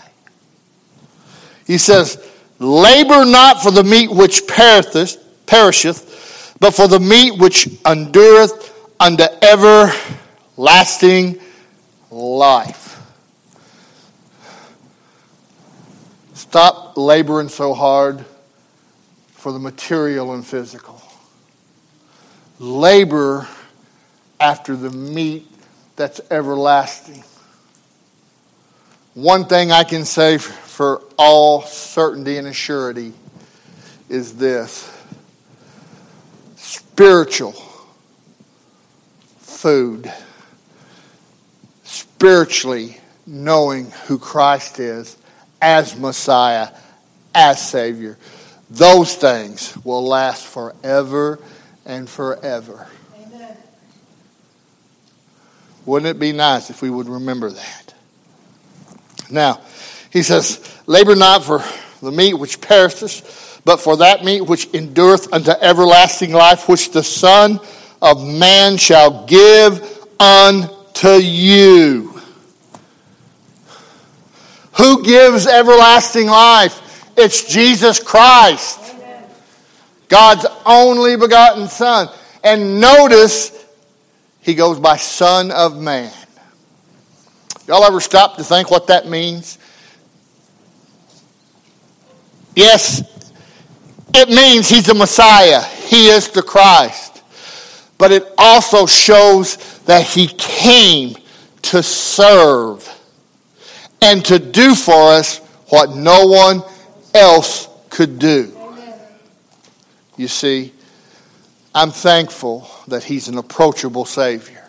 He 1.65 1.78
says, 1.78 2.17
Labor 2.60 3.25
not 3.25 3.62
for 3.62 3.71
the 3.71 3.84
meat 3.84 4.10
which 4.10 4.43
perisheth, 4.47 6.56
but 6.60 6.71
for 6.71 6.88
the 6.88 6.99
meat 6.99 7.38
which 7.38 7.67
endureth 7.86 8.73
unto 8.99 9.25
everlasting 9.41 11.39
life. 12.10 12.84
Stop 16.34 16.95
laboring 16.95 17.49
so 17.49 17.73
hard 17.73 18.23
for 19.34 19.51
the 19.51 19.60
material 19.60 20.34
and 20.34 20.45
physical. 20.45 21.01
Labor 22.60 23.47
after 24.39 24.75
the 24.75 24.89
meat 24.89 25.47
that's 25.95 26.21
everlasting. 26.32 27.23
One 29.13 29.45
thing 29.45 29.71
I 29.71 29.84
can 29.84 30.06
say 30.06 30.38
for 30.75 31.01
all 31.17 31.61
certainty 31.61 32.35
and 32.35 32.45
assurity 32.45 33.13
is 34.09 34.35
this 34.35 34.91
spiritual 36.57 37.53
food, 39.38 40.11
spiritually 41.85 42.99
knowing 43.25 43.89
who 44.07 44.19
Christ 44.19 44.79
is 44.81 45.15
as 45.61 45.97
Messiah, 45.97 46.67
as 47.33 47.65
Savior. 47.65 48.17
Those 48.69 49.15
things 49.15 49.77
will 49.85 50.05
last 50.05 50.45
forever 50.45 51.39
and 51.85 52.09
forever. 52.09 52.85
Amen. 53.17 53.55
Wouldn't 55.85 56.09
it 56.09 56.19
be 56.19 56.33
nice 56.33 56.69
if 56.69 56.81
we 56.81 56.89
would 56.89 57.07
remember 57.07 57.49
that? 57.49 57.93
Now, 59.31 59.61
he 60.15 60.23
says, 60.23 60.62
Labor 60.86 61.13
not 61.13 61.43
for 61.43 61.62
the 62.01 62.10
meat 62.10 62.36
which 62.36 62.62
perisheth, 62.62 63.62
but 63.65 63.82
for 63.82 63.97
that 63.97 64.23
meat 64.23 64.39
which 64.39 64.73
endureth 64.73 65.34
unto 65.34 65.51
everlasting 65.51 66.32
life, 66.32 66.69
which 66.69 66.91
the 66.91 67.04
Son 67.04 67.60
of 68.01 68.25
Man 68.25 68.78
shall 68.78 69.25
give 69.25 69.84
unto 70.17 71.10
you. 71.10 72.17
Who 74.78 75.04
gives 75.04 75.47
everlasting 75.47 76.28
life? 76.28 77.12
It's 77.17 77.51
Jesus 77.51 78.01
Christ, 78.01 78.80
God's 80.08 80.45
only 80.65 81.17
begotten 81.17 81.67
Son. 81.67 82.08
And 82.41 82.80
notice, 82.80 83.51
he 84.39 84.54
goes 84.54 84.80
by 84.80 84.95
Son 84.95 85.51
of 85.51 85.78
Man. 85.78 86.13
Y'all 87.67 87.84
ever 87.84 87.99
stop 87.99 88.38
to 88.38 88.45
think 88.45 88.71
what 88.71 88.88
that 88.88 89.10
means? 89.10 89.58
Yes, 92.56 93.04
it 94.13 94.30
means 94.30 94.70
he's 94.70 94.86
the 94.86 94.94
Messiah, 94.94 95.62
he 95.62 96.08
is 96.08 96.30
the 96.30 96.41
Christ. 96.41 97.24
But 97.98 98.12
it 98.12 98.26
also 98.38 98.86
shows 98.86 99.58
that 99.86 100.06
he 100.06 100.28
came 100.28 101.15
to 101.63 101.84
serve 101.84 102.89
and 104.02 104.24
to 104.26 104.39
do 104.39 104.76
for 104.76 105.12
us 105.12 105.39
what 105.70 105.96
no 105.96 106.28
one 106.28 106.62
else 107.13 107.68
could 107.89 108.20
do. 108.20 108.52
You 110.18 110.28
see, 110.28 110.74
I'm 111.74 111.91
thankful 111.91 112.70
that 112.88 113.04
he's 113.04 113.28
an 113.28 113.38
approachable 113.38 114.06
Savior. 114.06 114.63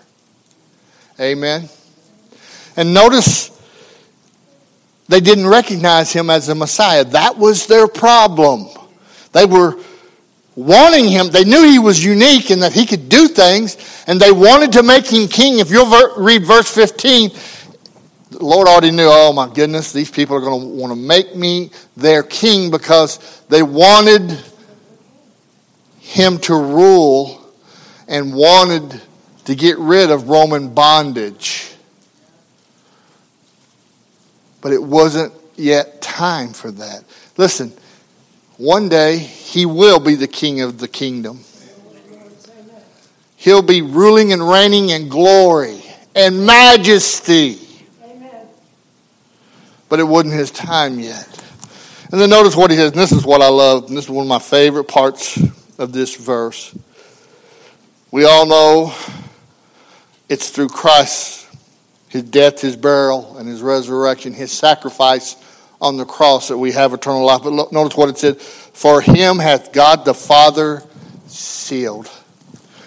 Amen. 1.20 1.68
And 2.76 2.92
notice 2.92 3.55
they 5.08 5.20
didn't 5.20 5.46
recognize 5.46 6.12
him 6.12 6.30
as 6.30 6.46
the 6.46 6.54
Messiah. 6.54 7.04
That 7.04 7.38
was 7.38 7.66
their 7.66 7.86
problem. 7.86 8.66
They 9.32 9.44
were 9.44 9.78
wanting 10.56 11.08
him. 11.08 11.30
They 11.30 11.44
knew 11.44 11.62
he 11.62 11.78
was 11.78 12.02
unique 12.02 12.50
and 12.50 12.62
that 12.62 12.72
he 12.72 12.86
could 12.86 13.08
do 13.08 13.28
things, 13.28 13.76
and 14.06 14.20
they 14.20 14.32
wanted 14.32 14.72
to 14.72 14.82
make 14.82 15.06
him 15.06 15.28
king. 15.28 15.58
If 15.58 15.70
you'll 15.70 16.16
read 16.16 16.44
verse 16.44 16.72
15, 16.72 17.30
the 18.30 18.44
Lord 18.44 18.66
already 18.66 18.90
knew, 18.90 19.08
oh 19.08 19.32
my 19.32 19.52
goodness, 19.52 19.92
these 19.92 20.10
people 20.10 20.36
are 20.36 20.40
going 20.40 20.60
to 20.60 20.66
want 20.66 20.92
to 20.92 20.98
make 20.98 21.36
me 21.36 21.70
their 21.96 22.22
king 22.22 22.70
because 22.70 23.42
they 23.48 23.62
wanted 23.62 24.36
him 26.00 26.38
to 26.38 26.54
rule 26.54 27.40
and 28.08 28.34
wanted 28.34 29.00
to 29.44 29.54
get 29.54 29.78
rid 29.78 30.10
of 30.10 30.28
Roman 30.28 30.74
bondage. 30.74 31.75
But 34.66 34.72
it 34.72 34.82
wasn't 34.82 35.32
yet 35.54 36.02
time 36.02 36.52
for 36.52 36.72
that. 36.72 37.04
Listen, 37.36 37.72
one 38.56 38.88
day 38.88 39.16
he 39.16 39.64
will 39.64 40.00
be 40.00 40.16
the 40.16 40.26
king 40.26 40.60
of 40.60 40.78
the 40.78 40.88
kingdom. 40.88 41.38
He'll 43.36 43.62
be 43.62 43.80
ruling 43.80 44.32
and 44.32 44.42
reigning 44.42 44.88
in 44.88 45.08
glory 45.08 45.80
and 46.16 46.44
majesty. 46.44 47.60
But 49.88 50.00
it 50.00 50.02
wasn't 50.02 50.34
his 50.34 50.50
time 50.50 50.98
yet. 50.98 51.28
And 52.10 52.20
then 52.20 52.30
notice 52.30 52.56
what 52.56 52.72
he 52.72 52.76
says, 52.76 52.90
and 52.90 53.00
this 53.00 53.12
is 53.12 53.24
what 53.24 53.42
I 53.42 53.48
love, 53.50 53.86
and 53.86 53.96
this 53.96 54.06
is 54.06 54.10
one 54.10 54.24
of 54.24 54.28
my 54.28 54.40
favorite 54.40 54.88
parts 54.88 55.40
of 55.78 55.92
this 55.92 56.16
verse. 56.16 56.76
We 58.10 58.24
all 58.24 58.46
know 58.46 58.92
it's 60.28 60.50
through 60.50 60.70
Christ 60.70 61.45
his 62.16 62.22
death, 62.24 62.62
his 62.62 62.76
burial, 62.76 63.36
and 63.36 63.46
his 63.46 63.60
resurrection, 63.60 64.32
his 64.32 64.50
sacrifice 64.50 65.36
on 65.82 65.98
the 65.98 66.04
cross 66.06 66.48
that 66.48 66.56
we 66.56 66.72
have 66.72 66.94
eternal 66.94 67.24
life. 67.26 67.42
But 67.44 67.72
notice 67.72 67.96
what 67.96 68.08
it 68.08 68.16
said 68.16 68.40
For 68.40 69.02
him 69.02 69.38
hath 69.38 69.70
God 69.70 70.06
the 70.06 70.14
Father 70.14 70.82
sealed. 71.26 72.08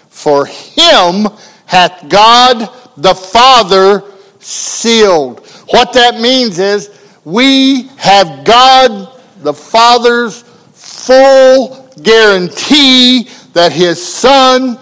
For 0.08 0.46
him 0.46 1.28
hath 1.66 2.08
God 2.08 2.68
the 2.96 3.14
Father 3.14 4.02
sealed. 4.40 5.46
What 5.70 5.92
that 5.92 6.20
means 6.20 6.58
is 6.58 6.90
we 7.24 7.84
have 7.98 8.44
God 8.44 9.16
the 9.42 9.54
Father's 9.54 10.42
full 10.72 11.88
guarantee 12.02 13.28
that 13.52 13.70
his 13.70 14.04
Son 14.04 14.76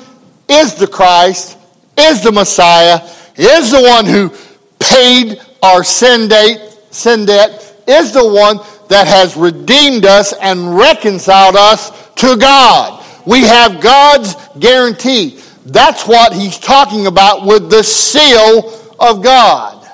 is 0.48 0.74
the 0.74 0.86
Christ, 0.86 1.58
is 1.98 2.22
the 2.22 2.32
Messiah, 2.32 3.06
is 3.38 3.70
the 3.70 3.82
one 3.82 4.04
who 4.04 4.32
paid 4.78 5.40
our 5.62 5.84
sin, 5.84 6.28
date, 6.28 6.58
sin 6.90 7.24
debt, 7.24 7.82
is 7.86 8.12
the 8.12 8.26
one 8.26 8.58
that 8.88 9.06
has 9.06 9.36
redeemed 9.36 10.04
us 10.04 10.32
and 10.32 10.76
reconciled 10.76 11.56
us 11.56 11.90
to 12.14 12.36
God. 12.36 13.04
We 13.26 13.42
have 13.42 13.80
God's 13.80 14.34
guarantee. 14.58 15.40
That's 15.66 16.06
what 16.06 16.32
he's 16.32 16.58
talking 16.58 17.06
about 17.06 17.44
with 17.46 17.70
the 17.70 17.82
seal 17.82 18.72
of 18.98 19.22
God. 19.22 19.86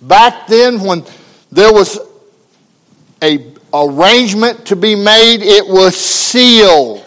Back 0.00 0.46
then, 0.46 0.80
when 0.80 1.04
there 1.52 1.72
was 1.72 1.98
a 3.22 3.52
arrangement 3.72 4.66
to 4.66 4.76
be 4.76 4.94
made, 4.94 5.42
it 5.42 5.66
was 5.66 5.96
sealed. 5.96 7.04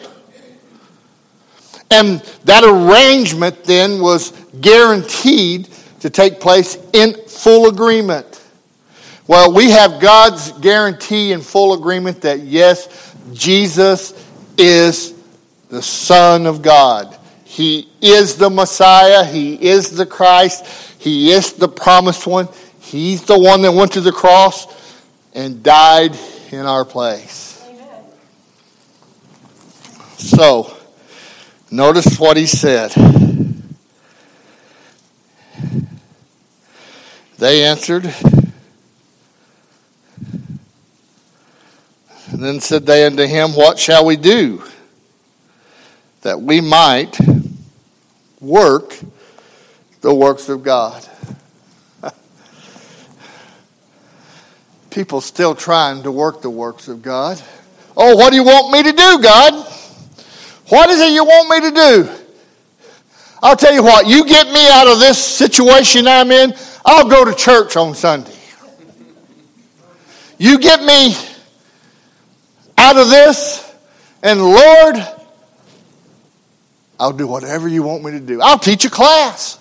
And 1.89 2.19
that 2.45 2.63
arrangement 2.63 3.63
then 3.63 3.99
was 4.01 4.31
guaranteed 4.59 5.69
to 6.01 6.09
take 6.09 6.39
place 6.39 6.77
in 6.93 7.13
full 7.27 7.67
agreement. 7.67 8.41
Well, 9.27 9.53
we 9.53 9.69
have 9.69 10.01
God's 10.01 10.51
guarantee 10.53 11.31
in 11.31 11.41
full 11.41 11.73
agreement 11.73 12.21
that 12.21 12.41
yes, 12.41 13.15
Jesus 13.31 14.13
is 14.57 15.13
the 15.69 15.81
Son 15.81 16.45
of 16.47 16.61
God. 16.61 17.17
He 17.45 17.89
is 18.01 18.35
the 18.35 18.49
Messiah. 18.49 19.23
He 19.23 19.53
is 19.53 19.91
the 19.91 20.05
Christ. 20.05 20.65
He 20.99 21.31
is 21.31 21.53
the 21.53 21.67
promised 21.67 22.27
one. 22.27 22.49
He's 22.79 23.23
the 23.23 23.39
one 23.39 23.61
that 23.61 23.71
went 23.71 23.93
to 23.93 24.01
the 24.01 24.11
cross 24.11 24.67
and 25.33 25.63
died 25.63 26.17
in 26.51 26.65
our 26.65 26.83
place. 26.83 27.63
Amen. 27.69 28.03
So, 30.17 30.75
notice 31.69 32.19
what 32.19 32.37
he 32.37 32.47
said. 32.47 32.91
They 37.41 37.63
answered, 37.63 38.05
And 42.29 42.43
then 42.43 42.59
said 42.59 42.85
they 42.85 43.03
unto 43.03 43.25
him, 43.25 43.55
What 43.55 43.79
shall 43.79 44.05
we 44.05 44.15
do? 44.15 44.61
That 46.21 46.39
we 46.39 46.61
might 46.61 47.17
work 48.39 48.95
the 50.01 50.13
works 50.13 50.49
of 50.49 50.61
God. 50.61 51.03
People 54.91 55.19
still 55.19 55.55
trying 55.55 56.03
to 56.03 56.11
work 56.11 56.43
the 56.43 56.49
works 56.51 56.87
of 56.89 57.01
God. 57.01 57.41
Oh, 57.97 58.15
what 58.17 58.29
do 58.29 58.35
you 58.35 58.43
want 58.43 58.71
me 58.71 58.83
to 58.83 58.91
do, 58.91 59.19
God? 59.19 59.67
What 60.69 60.91
is 60.91 60.99
it 60.99 61.11
you 61.11 61.25
want 61.25 61.49
me 61.49 61.69
to 61.69 61.75
do? 61.75 62.07
I'll 63.41 63.55
tell 63.55 63.73
you 63.73 63.81
what, 63.81 64.05
you 64.05 64.27
get 64.27 64.45
me 64.53 64.69
out 64.69 64.85
of 64.85 64.99
this 64.99 65.17
situation 65.17 66.07
I'm 66.07 66.29
in, 66.29 66.53
I'll 66.85 67.09
go 67.09 67.25
to 67.25 67.33
church 67.33 67.77
on 67.77 67.95
Sunday. 67.95 68.35
You 70.37 70.59
get 70.59 70.81
me 70.83 71.15
out 72.77 72.97
of 72.97 73.09
this, 73.09 73.73
and 74.23 74.41
Lord, 74.41 74.95
I'll 76.99 77.13
do 77.13 77.27
whatever 77.27 77.67
you 77.67 77.83
want 77.83 78.03
me 78.03 78.11
to 78.11 78.19
do. 78.19 78.41
I'll 78.41 78.59
teach 78.59 78.85
a 78.85 78.89
class. 78.89 79.59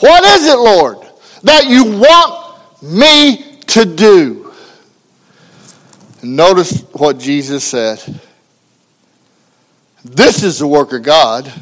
What 0.00 0.24
is 0.24 0.46
it, 0.46 0.58
Lord, 0.58 0.98
that 1.42 1.66
you 1.66 1.98
want 1.98 2.82
me 2.82 3.58
to 3.68 3.84
do? 3.84 4.44
notice 6.24 6.80
what 6.92 7.18
Jesus 7.18 7.64
said. 7.64 8.02
This 10.04 10.42
is 10.42 10.58
the 10.58 10.66
work 10.66 10.92
of 10.92 11.02
God, 11.02 11.52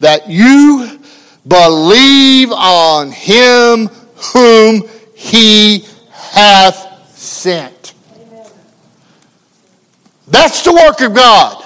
that 0.00 0.28
you 0.28 0.99
believe 1.46 2.52
on 2.52 3.10
him 3.10 3.86
whom 4.32 4.88
he 5.14 5.84
hath 6.10 7.16
sent. 7.16 7.94
That's 10.28 10.62
the 10.62 10.72
work 10.72 11.00
of 11.00 11.14
God. 11.14 11.64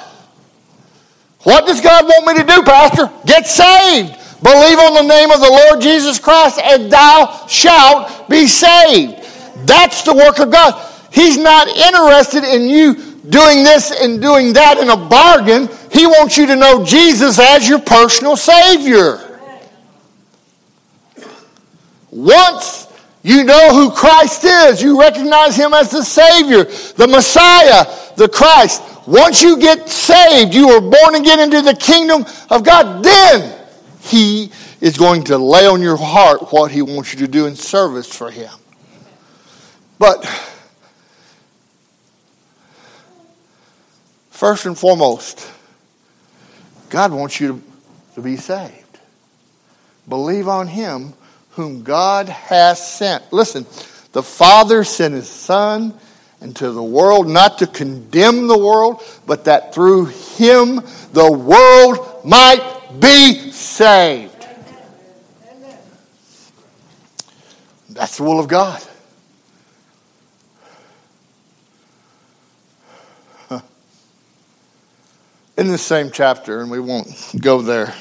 What 1.42 1.66
does 1.66 1.80
God 1.80 2.04
want 2.04 2.26
me 2.26 2.42
to 2.42 2.46
do, 2.46 2.62
Pastor? 2.62 3.10
Get 3.26 3.46
saved. 3.46 4.16
Believe 4.42 4.78
on 4.78 4.94
the 4.94 5.02
name 5.02 5.30
of 5.30 5.40
the 5.40 5.48
Lord 5.48 5.80
Jesus 5.80 6.18
Christ, 6.18 6.60
and 6.62 6.90
thou 6.90 7.46
shalt 7.46 8.28
be 8.28 8.46
saved. 8.46 9.22
That's 9.66 10.02
the 10.02 10.14
work 10.14 10.38
of 10.38 10.50
God. 10.50 10.74
He's 11.12 11.38
not 11.38 11.68
interested 11.68 12.44
in 12.44 12.68
you 12.68 12.94
doing 13.28 13.62
this 13.62 13.90
and 13.90 14.20
doing 14.20 14.52
that 14.54 14.78
in 14.78 14.90
a 14.90 14.96
bargain. 14.96 15.68
He 15.90 16.06
wants 16.06 16.36
you 16.36 16.46
to 16.46 16.56
know 16.56 16.84
Jesus 16.84 17.38
as 17.38 17.68
your 17.68 17.78
personal 17.78 18.36
Savior. 18.36 19.23
Once 22.14 22.86
you 23.24 23.42
know 23.42 23.74
who 23.74 23.90
Christ 23.90 24.44
is, 24.44 24.80
you 24.80 25.00
recognize 25.00 25.56
Him 25.56 25.74
as 25.74 25.90
the 25.90 26.04
Savior, 26.04 26.64
the 26.64 27.08
Messiah, 27.08 27.84
the 28.16 28.28
Christ. 28.28 28.82
Once 29.08 29.42
you 29.42 29.58
get 29.58 29.88
saved, 29.88 30.54
you 30.54 30.68
are 30.68 30.80
born 30.80 31.16
again 31.16 31.40
into 31.40 31.60
the 31.60 31.74
kingdom 31.74 32.24
of 32.50 32.62
God, 32.62 33.02
then 33.02 33.66
He 34.00 34.52
is 34.80 34.96
going 34.96 35.24
to 35.24 35.38
lay 35.38 35.66
on 35.66 35.82
your 35.82 35.96
heart 35.96 36.52
what 36.52 36.70
He 36.70 36.82
wants 36.82 37.12
you 37.12 37.18
to 37.20 37.28
do 37.28 37.46
in 37.46 37.56
service 37.56 38.14
for 38.14 38.30
Him. 38.30 38.52
But 39.98 40.24
first 44.30 44.66
and 44.66 44.78
foremost, 44.78 45.50
God 46.90 47.12
wants 47.12 47.40
you 47.40 47.48
to, 47.48 47.62
to 48.14 48.22
be 48.22 48.36
saved. 48.36 49.00
Believe 50.08 50.46
on 50.46 50.68
Him 50.68 51.14
whom 51.54 51.82
God 51.82 52.28
has 52.28 52.84
sent. 52.84 53.32
Listen, 53.32 53.66
the 54.12 54.22
Father 54.22 54.84
sent 54.84 55.14
His 55.14 55.28
Son 55.28 55.98
into 56.40 56.70
the 56.70 56.82
world, 56.82 57.26
not 57.26 57.58
to 57.58 57.66
condemn 57.66 58.46
the 58.48 58.58
world, 58.58 59.02
but 59.26 59.46
that 59.46 59.74
through 59.74 60.04
him 60.04 60.76
the 61.12 61.32
world 61.32 62.24
might 62.24 62.60
be 63.00 63.50
saved. 63.50 64.30
That's 67.88 68.18
the 68.18 68.24
will 68.24 68.40
of 68.40 68.48
God. 68.48 68.82
In 75.56 75.68
the 75.68 75.78
same 75.78 76.10
chapter, 76.10 76.60
and 76.60 76.70
we 76.70 76.80
won't 76.80 77.08
go 77.40 77.62
there, 77.62 77.94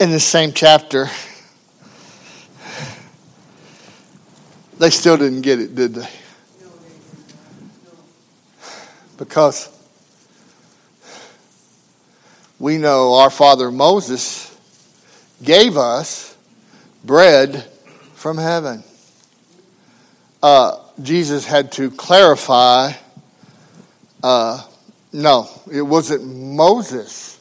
in 0.00 0.10
the 0.10 0.18
same 0.18 0.52
chapter, 0.52 1.08
they 4.78 4.90
still 4.90 5.16
didn't 5.16 5.42
get 5.42 5.60
it, 5.60 5.74
did 5.74 5.94
they? 5.94 6.08
Because 9.18 9.70
we 12.58 12.78
know 12.78 13.14
our 13.14 13.30
father 13.30 13.70
Moses 13.70 14.54
gave 15.42 15.76
us 15.76 16.36
bread 17.04 17.64
from 18.14 18.38
heaven. 18.38 18.82
Uh, 20.42 20.78
Jesus 21.02 21.46
had 21.46 21.72
to 21.72 21.90
clarify 21.90 22.92
uh, 24.22 24.60
no, 25.12 25.48
it 25.70 25.82
wasn't 25.82 26.26
Moses 26.26 27.38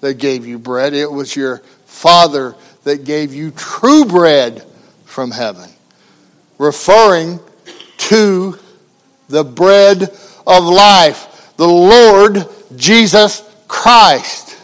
that 0.00 0.14
gave 0.14 0.46
you 0.46 0.58
bread, 0.58 0.94
it 0.94 1.10
was 1.10 1.36
your 1.36 1.58
father 1.86 2.54
that 2.84 3.04
gave 3.04 3.34
you 3.34 3.50
true 3.50 4.04
bread 4.04 4.64
from 5.04 5.30
heaven, 5.30 5.70
referring 6.58 7.40
to 7.96 8.58
the 9.28 9.44
bread 9.44 10.02
of 10.46 10.64
life, 10.64 11.52
the 11.56 11.66
Lord 11.66 12.46
Jesus 12.76 13.42
Christ. 13.68 14.56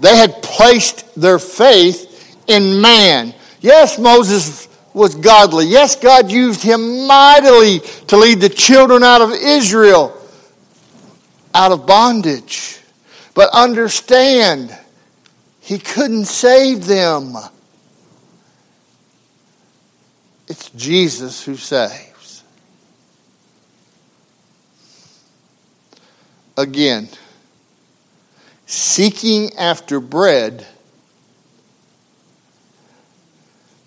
They 0.00 0.16
had 0.16 0.42
placed 0.42 1.20
their 1.20 1.38
faith 1.38 2.36
in 2.46 2.80
man. 2.80 3.34
Yes, 3.60 3.98
Moses 3.98 4.68
was 4.92 5.14
godly. 5.14 5.66
Yes, 5.66 5.96
God 5.96 6.30
used 6.30 6.62
him 6.62 7.06
mightily 7.06 7.80
to 8.08 8.16
lead 8.16 8.40
the 8.40 8.48
children 8.48 9.02
out 9.02 9.22
of 9.22 9.32
Israel 9.32 10.16
out 11.56 11.72
of 11.72 11.86
bondage. 11.86 12.78
But 13.34 13.48
understand, 13.52 14.76
he 15.60 15.78
couldn't 15.78 16.26
save 16.26 16.86
them. 16.86 17.34
It's 20.48 20.70
Jesus 20.70 21.44
who 21.44 21.56
saves. 21.56 22.16
again, 26.56 27.08
seeking 28.66 29.54
after 29.56 30.00
bread, 30.00 30.66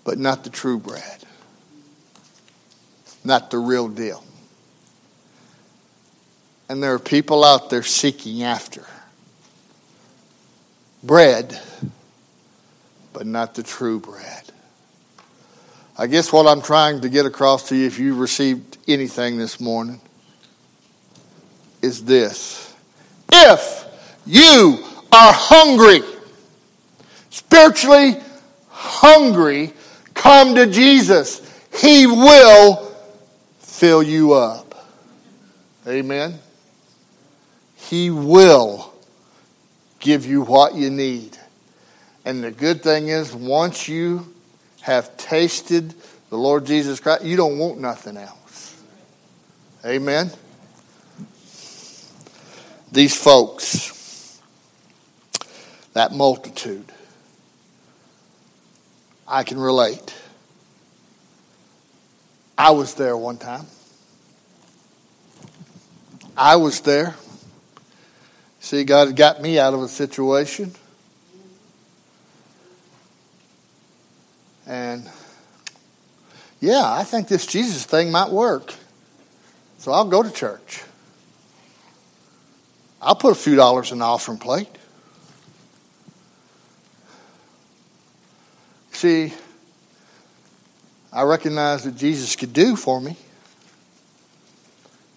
but 0.04 0.18
not 0.18 0.44
the 0.44 0.50
true 0.50 0.80
bread, 0.80 1.24
not 3.24 3.52
the 3.52 3.58
real 3.58 3.88
deal. 3.88 4.24
And 6.68 6.84
there 6.84 6.94
are 6.94 7.00
people 7.00 7.44
out 7.44 7.70
there 7.70 7.84
seeking 7.84 8.44
after 8.44 8.86
bread, 11.04 11.60
but 13.12 13.26
not 13.26 13.56
the 13.56 13.64
true 13.64 14.00
bread. 14.00 14.49
I 16.00 16.08
guess 16.08 16.32
what 16.32 16.48
I'm 16.48 16.62
trying 16.62 17.02
to 17.02 17.10
get 17.10 17.26
across 17.26 17.68
to 17.68 17.76
you, 17.76 17.86
if 17.86 18.00
you 18.00 18.16
received 18.16 18.78
anything 18.88 19.38
this 19.38 19.60
morning, 19.60 20.00
is 21.82 22.06
this. 22.06 22.74
If 23.34 23.86
you 24.26 24.82
are 25.12 25.34
hungry, 25.34 26.00
spiritually 27.32 28.16
hungry, 28.70 29.74
come 30.14 30.56
to 30.56 30.68
Jesus. 30.68 31.42
He 31.76 32.08
will 32.08 32.96
fill 33.60 34.02
you 34.02 34.32
up. 34.32 34.88
Amen. 35.86 36.40
He 37.76 38.10
will 38.10 38.94
give 40.00 40.26
you 40.26 40.44
what 40.44 40.76
you 40.76 40.90
need. 40.90 41.38
And 42.24 42.42
the 42.42 42.52
good 42.52 42.84
thing 42.84 43.10
is, 43.10 43.36
once 43.36 43.90
you 43.90 44.34
have 44.82 45.16
tasted 45.18 45.94
the 46.30 46.38
Lord 46.38 46.66
Jesus 46.66 47.00
Christ, 47.00 47.24
you 47.24 47.36
don't 47.36 47.58
want 47.58 47.80
nothing 47.80 48.18
else. 48.18 48.82
Amen. 49.86 50.32
These 52.92 53.16
folks, 53.16 54.40
that 55.94 56.12
multitude, 56.12 56.92
I 59.28 59.44
can 59.44 59.60
relate. 59.60 60.14
I 62.58 62.72
was 62.72 62.96
there 62.96 63.16
one 63.16 63.38
time. 63.38 63.66
I 66.36 66.56
was 66.58 66.82
there. 66.82 67.16
See, 68.60 68.84
God 68.84 69.16
got 69.16 69.42
me 69.42 69.60
out 69.60 69.74
of 69.74 69.82
a 69.82 69.88
situation. 69.88 70.74
And 74.70 75.10
yeah, 76.60 76.84
I 76.86 77.04
think 77.04 77.28
this 77.28 77.48
Jesus 77.48 77.86
thing 77.86 78.12
might 78.12 78.30
work. 78.30 78.76
So 79.80 79.92
I'll 79.92 80.06
go 80.06 80.22
to 80.22 80.30
church. 80.30 80.84
I'll 83.02 83.16
put 83.16 83.32
a 83.32 83.36
few 83.36 83.56
dollars 83.56 83.92
in 83.92 83.98
the 83.98 84.06
offering 84.06 84.38
plate. 84.38 84.70
See, 88.92 89.34
I 91.12 91.24
recognize 91.24 91.86
that 91.86 91.96
Jesus 91.96 92.36
could 92.36 92.54
do 92.54 92.76
for 92.76 93.02
me, 93.02 93.16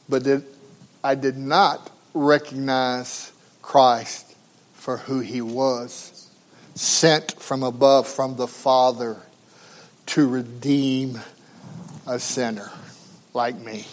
but 0.09 0.25
that 0.25 0.45
I 1.05 1.15
did 1.15 1.37
not 1.37 1.91
recognize 2.15 3.33
Christ 3.61 4.35
for 4.73 4.97
who 4.97 5.21
he 5.21 5.43
was, 5.43 6.31
sent 6.75 7.33
from 7.43 7.63
above 7.63 8.09
from 8.09 8.37
the 8.37 8.47
Father 8.47 9.19
to 10.13 10.29
redeem 10.29 11.19
a 12.07 12.19
sinner 12.19 12.71
like 13.33 13.59
me. 13.59 13.87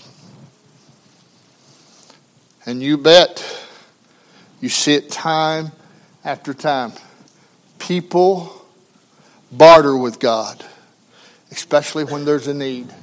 And 2.66 2.84
you 2.84 2.98
bet 2.98 3.42
you 4.60 4.68
see 4.68 4.96
it 4.96 5.10
time 5.10 5.72
after 6.26 6.54
time. 6.54 6.92
People 7.78 8.52
barter 9.50 9.96
with 9.96 10.20
God, 10.20 10.66
especially 11.52 12.04
when 12.04 12.26
there's 12.26 12.48
a 12.48 12.54
need. 12.54 12.94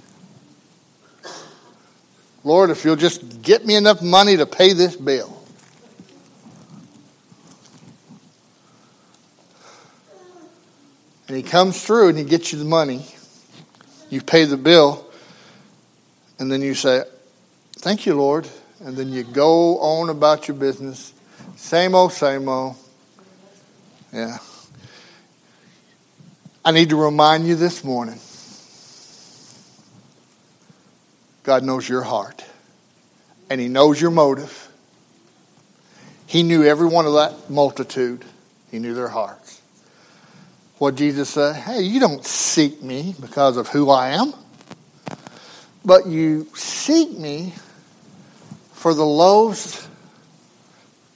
Lord, 2.44 2.68
if 2.68 2.84
you'll 2.84 2.96
just 2.96 3.40
get 3.40 3.64
me 3.64 3.76
enough 3.76 4.02
money 4.02 4.36
to 4.36 4.44
pay 4.44 4.74
this 4.74 4.94
bill. 4.94 5.35
And 11.28 11.36
he 11.36 11.42
comes 11.42 11.84
through 11.84 12.08
and 12.08 12.18
he 12.18 12.24
gets 12.24 12.52
you 12.52 12.58
the 12.58 12.64
money. 12.64 13.06
You 14.10 14.20
pay 14.22 14.44
the 14.44 14.56
bill. 14.56 15.04
And 16.38 16.50
then 16.50 16.62
you 16.62 16.74
say, 16.74 17.04
Thank 17.78 18.06
you, 18.06 18.14
Lord. 18.14 18.48
And 18.80 18.96
then 18.96 19.10
you 19.10 19.24
go 19.24 19.78
on 19.78 20.08
about 20.08 20.48
your 20.48 20.56
business. 20.56 21.12
Same 21.56 21.94
old, 21.94 22.12
same 22.12 22.48
old. 22.48 22.76
Yeah. 24.12 24.38
I 26.64 26.72
need 26.72 26.88
to 26.90 26.96
remind 26.96 27.46
you 27.46 27.54
this 27.54 27.84
morning 27.84 28.18
God 31.44 31.62
knows 31.62 31.88
your 31.88 32.02
heart, 32.02 32.44
and 33.48 33.60
He 33.60 33.68
knows 33.68 34.00
your 34.00 34.10
motive. 34.10 34.68
He 36.26 36.42
knew 36.42 36.64
every 36.64 36.88
one 36.88 37.06
of 37.06 37.12
that 37.12 37.48
multitude, 37.48 38.24
He 38.72 38.80
knew 38.80 38.94
their 38.94 39.08
hearts. 39.08 39.45
What 40.78 40.94
Jesus 40.94 41.30
said, 41.30 41.56
hey, 41.56 41.82
you 41.82 42.00
don't 42.00 42.24
seek 42.24 42.82
me 42.82 43.14
because 43.20 43.56
of 43.56 43.68
who 43.68 43.90
I 43.90 44.10
am, 44.10 44.34
but 45.84 46.06
you 46.06 46.46
seek 46.54 47.16
me 47.16 47.54
for 48.72 48.92
the 48.92 49.06
loaves 49.06 49.88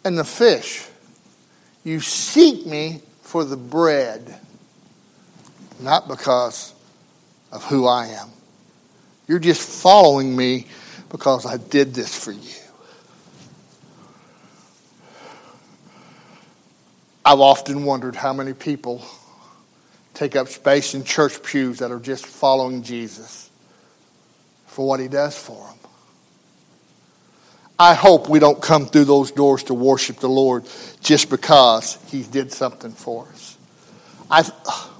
and 0.04 0.18
the 0.18 0.24
fish. 0.24 0.86
You 1.84 2.00
seek 2.00 2.66
me 2.66 3.02
for 3.22 3.44
the 3.44 3.56
bread 3.56 4.40
not 5.80 6.08
because 6.08 6.74
of 7.52 7.64
who 7.64 7.86
I 7.86 8.08
am. 8.08 8.28
You're 9.26 9.38
just 9.38 9.82
following 9.82 10.36
me 10.36 10.66
because 11.10 11.46
I 11.46 11.56
did 11.56 11.94
this 11.94 12.24
for 12.24 12.32
you. 12.32 12.50
I've 17.24 17.40
often 17.40 17.84
wondered 17.84 18.16
how 18.16 18.32
many 18.32 18.52
people 18.52 19.04
take 20.20 20.36
up 20.36 20.48
space 20.48 20.92
in 20.92 21.02
church 21.02 21.42
pews 21.42 21.78
that 21.78 21.90
are 21.90 21.98
just 21.98 22.26
following 22.26 22.82
Jesus 22.82 23.48
for 24.66 24.86
what 24.86 25.00
he 25.00 25.08
does 25.08 25.34
for 25.34 25.66
them. 25.66 25.78
I 27.78 27.94
hope 27.94 28.28
we 28.28 28.38
don't 28.38 28.60
come 28.60 28.84
through 28.84 29.06
those 29.06 29.30
doors 29.30 29.62
to 29.64 29.74
worship 29.74 30.18
the 30.18 30.28
Lord 30.28 30.64
just 31.00 31.30
because 31.30 31.96
he 32.08 32.22
did 32.22 32.52
something 32.52 32.92
for 32.92 33.28
us. 33.28 33.56
I 34.30 34.46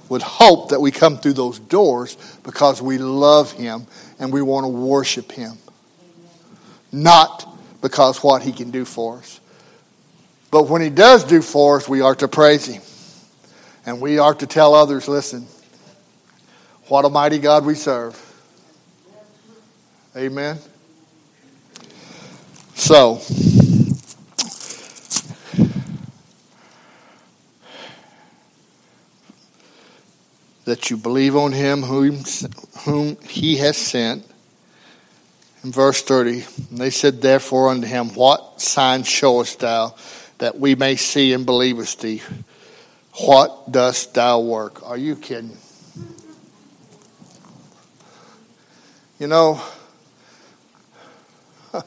would 0.09 0.23
hope 0.23 0.69
that 0.69 0.81
we 0.81 0.89
come 0.89 1.19
through 1.19 1.33
those 1.33 1.59
doors 1.59 2.17
because 2.41 2.81
we 2.81 2.97
love 2.97 3.51
Him 3.51 3.85
and 4.17 4.33
we 4.33 4.41
want 4.41 4.63
to 4.63 4.69
worship 4.69 5.31
Him. 5.31 5.53
Not 6.91 7.47
because 7.79 8.23
what 8.23 8.41
He 8.41 8.51
can 8.53 8.71
do 8.71 8.85
for 8.85 9.19
us. 9.19 9.39
But 10.49 10.67
when 10.67 10.81
He 10.81 10.89
does 10.89 11.23
do 11.23 11.43
for 11.43 11.77
us, 11.77 11.87
we 11.87 12.01
are 12.01 12.15
to 12.15 12.27
praise 12.27 12.65
Him. 12.65 12.81
And 13.85 13.99
we 13.99 14.19
are 14.19 14.33
to 14.35 14.45
tell 14.45 14.75
others 14.75 15.07
listen, 15.07 15.47
what 16.87 17.05
a 17.05 17.09
mighty 17.09 17.39
God 17.39 17.65
we 17.65 17.75
serve. 17.75 18.19
Amen. 20.15 20.59
So, 22.75 23.21
that 30.65 30.89
you 30.89 30.97
believe 30.97 31.35
on 31.35 31.51
him 31.51 31.81
whom, 31.81 32.23
whom 32.85 33.17
he 33.21 33.57
has 33.57 33.77
sent. 33.77 34.25
In 35.63 35.71
verse 35.71 36.01
30, 36.01 36.45
they 36.71 36.89
said, 36.89 37.21
Therefore 37.21 37.69
unto 37.69 37.87
him, 37.87 38.13
What 38.15 38.61
sign 38.61 39.03
showest 39.03 39.59
thou 39.59 39.95
that 40.39 40.59
we 40.59 40.75
may 40.75 40.95
see 40.95 41.33
and 41.33 41.45
believest 41.45 42.01
thee? 42.01 42.21
What 43.19 43.71
dost 43.71 44.13
thou 44.13 44.39
work? 44.39 44.87
Are 44.87 44.97
you 44.97 45.15
kidding? 45.15 45.57
You 49.19 49.27
know, 49.27 49.61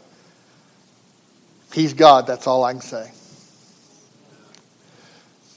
he's 1.73 1.95
God, 1.95 2.27
that's 2.27 2.47
all 2.47 2.63
I 2.63 2.73
can 2.73 2.81
say. 2.81 3.11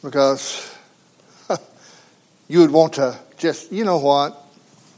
Because 0.02 0.76
you 2.48 2.60
would 2.60 2.72
want 2.72 2.94
to 2.94 3.20
just, 3.38 3.72
you 3.72 3.84
know 3.84 3.98
what, 3.98 4.42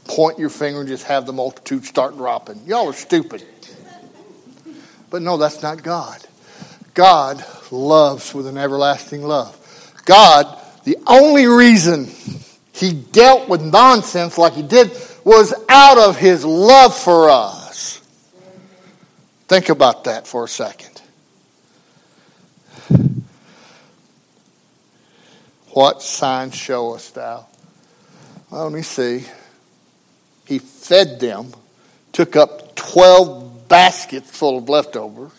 point 0.04 0.38
your 0.38 0.50
finger 0.50 0.80
and 0.80 0.88
just 0.88 1.04
have 1.04 1.26
the 1.26 1.32
multitude 1.32 1.84
start 1.84 2.16
dropping. 2.16 2.62
Y'all 2.64 2.88
are 2.88 2.94
stupid. 2.94 3.44
But 5.10 5.22
no, 5.22 5.36
that's 5.36 5.62
not 5.62 5.82
God. 5.82 6.24
God 6.94 7.44
loves 7.70 8.32
with 8.32 8.46
an 8.46 8.56
everlasting 8.56 9.22
love. 9.22 9.56
God, 10.06 10.59
the 10.90 10.98
only 11.06 11.46
reason 11.46 12.08
he 12.72 12.92
dealt 12.92 13.48
with 13.48 13.62
nonsense 13.62 14.36
like 14.36 14.54
he 14.54 14.62
did 14.64 14.90
was 15.22 15.54
out 15.68 15.98
of 15.98 16.16
his 16.16 16.44
love 16.44 16.98
for 16.98 17.30
us. 17.30 18.00
Think 19.46 19.68
about 19.68 20.02
that 20.04 20.26
for 20.26 20.42
a 20.42 20.48
second. 20.48 21.00
What 25.68 26.02
sign 26.02 26.50
showest 26.50 27.14
thou? 27.14 27.46
Well, 28.50 28.64
let 28.64 28.72
me 28.72 28.82
see. 28.82 29.26
He 30.44 30.58
fed 30.58 31.20
them, 31.20 31.52
took 32.10 32.34
up 32.34 32.74
12 32.74 33.68
baskets 33.68 34.28
full 34.28 34.58
of 34.58 34.68
leftovers, 34.68 35.30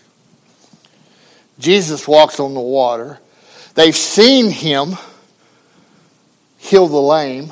Jesus 1.59 2.07
walks 2.07 2.39
on 2.39 2.53
the 2.53 2.61
water. 2.61 3.19
They've 3.75 3.93
seen 3.93 4.49
him 4.49 4.95
heal 6.61 6.87
the 6.87 7.01
lame, 7.01 7.51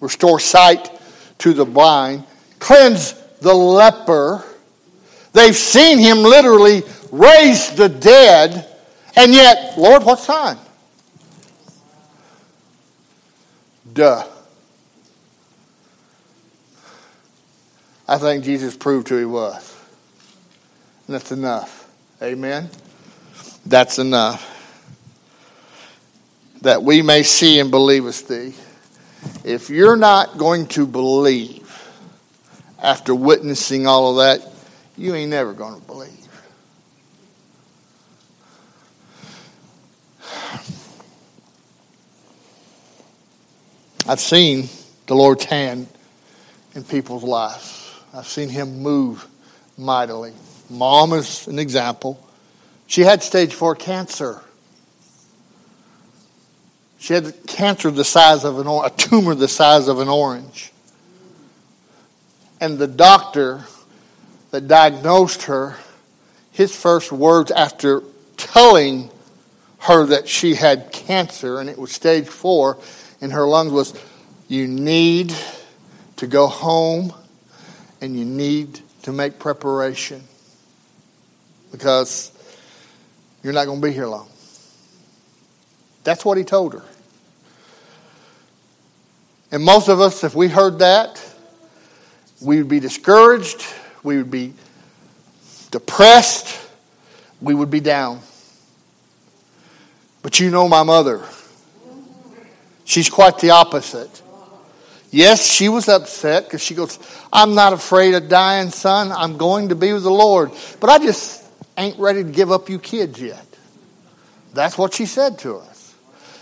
restore 0.00 0.38
sight 0.38 0.90
to 1.38 1.54
the 1.54 1.64
blind, 1.64 2.24
cleanse 2.58 3.14
the 3.40 3.54
leper. 3.54 4.44
They've 5.32 5.56
seen 5.56 5.98
him 5.98 6.18
literally 6.18 6.82
raise 7.10 7.74
the 7.74 7.88
dead, 7.88 8.68
and 9.16 9.32
yet, 9.32 9.78
Lord, 9.78 10.04
what 10.04 10.18
sign? 10.18 10.58
Duh. 13.92 14.24
I 18.06 18.18
think 18.18 18.44
Jesus 18.44 18.76
proved 18.76 19.08
who 19.08 19.16
he 19.16 19.24
was. 19.24 19.74
And 21.06 21.14
that's 21.14 21.32
enough. 21.32 21.88
Amen? 22.22 22.68
That's 23.64 23.98
enough. 23.98 24.49
That 26.62 26.82
we 26.82 27.02
may 27.02 27.22
see 27.22 27.58
and 27.58 27.70
believe 27.70 28.06
us 28.06 28.22
thee. 28.22 28.54
If 29.44 29.70
you're 29.70 29.96
not 29.96 30.38
going 30.38 30.66
to 30.68 30.86
believe 30.86 31.66
after 32.82 33.14
witnessing 33.14 33.86
all 33.86 34.10
of 34.10 34.16
that, 34.16 34.46
you 34.96 35.14
ain't 35.14 35.30
never 35.30 35.52
going 35.52 35.80
to 35.80 35.86
believe. 35.86 36.10
I've 44.06 44.20
seen 44.20 44.68
the 45.06 45.14
Lord's 45.14 45.44
hand 45.44 45.86
in 46.74 46.84
people's 46.84 47.22
lives. 47.22 47.94
I've 48.12 48.26
seen 48.26 48.48
him 48.48 48.80
move 48.80 49.26
mightily. 49.78 50.32
Mom 50.68 51.12
is 51.12 51.46
an 51.46 51.58
example. 51.58 52.20
She 52.86 53.02
had 53.02 53.22
stage 53.22 53.54
four 53.54 53.74
cancer. 53.74 54.42
She 57.00 57.14
had 57.14 57.46
cancer 57.46 57.90
the 57.90 58.04
size 58.04 58.44
of 58.44 58.58
an 58.58 58.66
a 58.66 58.90
tumor 58.90 59.34
the 59.34 59.48
size 59.48 59.88
of 59.88 60.00
an 60.00 60.08
orange. 60.08 60.70
And 62.60 62.78
the 62.78 62.86
doctor 62.86 63.64
that 64.50 64.68
diagnosed 64.68 65.44
her, 65.44 65.76
his 66.52 66.76
first 66.76 67.10
words 67.10 67.50
after 67.50 68.02
telling 68.36 69.10
her 69.78 70.04
that 70.06 70.28
she 70.28 70.54
had 70.54 70.92
cancer 70.92 71.58
and 71.58 71.70
it 71.70 71.78
was 71.78 71.90
stage 71.90 72.28
four 72.28 72.76
in 73.22 73.30
her 73.30 73.46
lungs 73.46 73.72
was, 73.72 73.98
You 74.46 74.68
need 74.68 75.34
to 76.16 76.26
go 76.26 76.48
home 76.48 77.14
and 78.02 78.14
you 78.14 78.26
need 78.26 78.78
to 79.04 79.12
make 79.12 79.38
preparation 79.38 80.22
because 81.72 82.30
you're 83.42 83.54
not 83.54 83.64
going 83.64 83.80
to 83.80 83.86
be 83.86 83.92
here 83.94 84.06
long. 84.06 84.28
That's 86.04 86.26
what 86.26 86.36
he 86.36 86.44
told 86.44 86.74
her. 86.74 86.82
And 89.52 89.64
most 89.64 89.88
of 89.88 90.00
us, 90.00 90.22
if 90.24 90.34
we 90.34 90.48
heard 90.48 90.78
that, 90.78 91.24
we 92.40 92.58
would 92.58 92.68
be 92.68 92.80
discouraged, 92.80 93.64
we 94.02 94.16
would 94.16 94.30
be 94.30 94.54
depressed, 95.70 96.68
we 97.40 97.54
would 97.54 97.70
be 97.70 97.80
down. 97.80 98.20
But 100.22 100.38
you 100.40 100.50
know 100.50 100.68
my 100.68 100.82
mother. 100.82 101.22
She's 102.84 103.08
quite 103.08 103.38
the 103.38 103.50
opposite. 103.50 104.22
Yes, 105.10 105.50
she 105.50 105.68
was 105.68 105.88
upset 105.88 106.44
because 106.44 106.62
she 106.62 106.74
goes, 106.74 106.98
I'm 107.32 107.54
not 107.54 107.72
afraid 107.72 108.14
of 108.14 108.28
dying, 108.28 108.70
son. 108.70 109.10
I'm 109.10 109.36
going 109.36 109.70
to 109.70 109.74
be 109.74 109.92
with 109.92 110.04
the 110.04 110.10
Lord. 110.10 110.52
But 110.78 110.90
I 110.90 110.98
just 110.98 111.44
ain't 111.76 111.98
ready 111.98 112.22
to 112.22 112.30
give 112.30 112.52
up 112.52 112.68
you 112.68 112.78
kids 112.78 113.20
yet. 113.20 113.46
That's 114.54 114.78
what 114.78 114.94
she 114.94 115.06
said 115.06 115.38
to 115.40 115.56
us. 115.56 115.94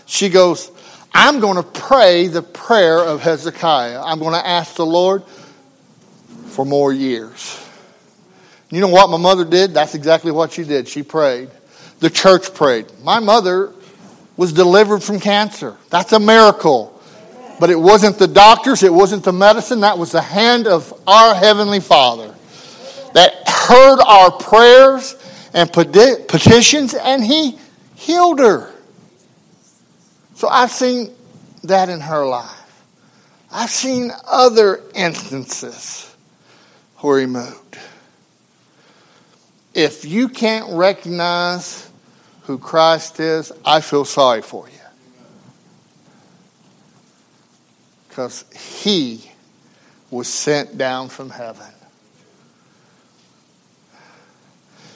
She 0.05 0.29
goes, 0.29 0.71
I'm 1.13 1.39
going 1.39 1.55
to 1.55 1.63
pray 1.63 2.27
the 2.27 2.41
prayer 2.41 2.99
of 2.99 3.21
Hezekiah. 3.21 4.01
I'm 4.03 4.19
going 4.19 4.33
to 4.33 4.45
ask 4.45 4.75
the 4.75 4.85
Lord 4.85 5.23
for 6.47 6.65
more 6.65 6.93
years. 6.93 7.65
You 8.69 8.81
know 8.81 8.87
what 8.87 9.09
my 9.09 9.17
mother 9.17 9.45
did? 9.45 9.73
That's 9.73 9.95
exactly 9.95 10.31
what 10.31 10.51
she 10.51 10.63
did. 10.63 10.87
She 10.87 11.03
prayed. 11.03 11.49
The 11.99 12.09
church 12.09 12.53
prayed. 12.53 12.85
My 13.03 13.19
mother 13.19 13.73
was 14.37 14.53
delivered 14.53 15.03
from 15.03 15.19
cancer. 15.19 15.75
That's 15.89 16.13
a 16.13 16.19
miracle. 16.19 17.01
But 17.59 17.69
it 17.69 17.79
wasn't 17.79 18.17
the 18.17 18.27
doctors, 18.27 18.83
it 18.83 18.93
wasn't 18.93 19.25
the 19.25 19.33
medicine, 19.33 19.81
that 19.81 19.97
was 19.97 20.13
the 20.13 20.21
hand 20.21 20.65
of 20.65 20.93
our 21.05 21.35
Heavenly 21.35 21.81
Father 21.81 22.33
that 23.13 23.33
heard 23.47 23.99
our 24.01 24.31
prayers 24.31 25.17
and 25.53 25.71
petitions, 25.73 26.93
and 26.93 27.23
He 27.23 27.57
healed 27.95 28.39
her. 28.39 28.73
So 30.39 30.47
I've 30.47 30.71
seen 30.71 31.13
that 31.65 31.89
in 31.89 31.99
her 31.99 32.25
life. 32.25 32.85
I've 33.51 33.69
seen 33.69 34.11
other 34.25 34.81
instances 34.95 36.15
where 36.99 37.19
He 37.19 37.25
moved. 37.25 37.77
If 39.73 40.05
you 40.05 40.29
can't 40.29 40.77
recognize 40.77 41.89
who 42.43 42.57
Christ 42.57 43.19
is, 43.19 43.51
I 43.65 43.81
feel 43.81 44.05
sorry 44.05 44.41
for 44.41 44.67
you. 44.69 44.79
because 48.19 48.43
he 48.53 49.31
was 50.11 50.27
sent 50.27 50.77
down 50.77 51.07
from 51.07 51.29
heaven. 51.29 51.71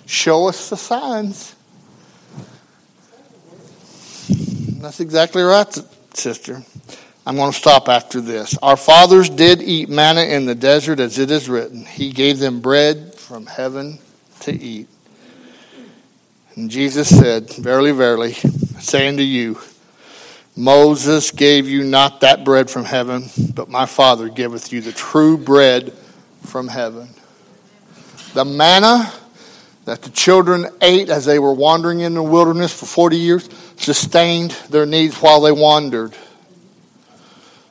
Show 0.06 0.50
us 0.50 0.70
the 0.70 0.76
signs. 0.76 1.56
That's 4.84 5.00
exactly 5.00 5.42
right, 5.42 5.74
sister. 6.14 6.62
I'm 7.26 7.38
going 7.38 7.54
to 7.54 7.58
stop 7.58 7.88
after 7.88 8.20
this. 8.20 8.58
Our 8.62 8.76
fathers 8.76 9.30
did 9.30 9.62
eat 9.62 9.88
manna 9.88 10.24
in 10.24 10.46
the 10.46 10.56
desert, 10.56 11.00
as 11.00 11.18
it 11.20 11.32
is 11.32 11.48
written. 11.48 11.86
He 11.86 12.12
gave 12.12 12.38
them 12.38 12.60
bread 12.60 13.16
from 13.16 13.46
heaven 13.46 14.00
to 14.42 14.52
eat. 14.52 14.90
And 16.56 16.70
Jesus 16.70 17.08
said, 17.08 17.50
Verily, 17.52 17.94
verily, 17.94 18.34
saying 18.34 19.16
to 19.18 19.24
you, 19.24 19.58
Moses 20.58 21.32
gave 21.32 21.70
you 21.70 21.86
not 21.86 22.20
that 22.20 22.44
bread 22.44 22.70
from 22.70 22.84
heaven, 22.84 23.30
but 23.54 23.70
my 23.70 23.86
Father 23.86 24.28
giveth 24.28 24.74
you 24.74 24.82
the 24.82 24.92
true 24.92 25.38
bread 25.38 25.94
from 26.42 26.68
heaven. 26.68 27.08
The 28.34 28.44
manna 28.44 29.14
that 29.86 30.02
the 30.02 30.10
children 30.10 30.68
ate 30.82 31.10
as 31.10 31.26
they 31.26 31.40
were 31.40 31.54
wandering 31.54 32.00
in 32.00 32.14
the 32.14 32.24
wilderness 32.24 32.78
for 32.78 32.86
40 32.86 33.18
years 33.18 33.50
sustained 33.78 34.52
their 34.70 34.86
needs 34.86 35.18
while 35.18 35.42
they 35.42 35.52
wandered. 35.52 36.16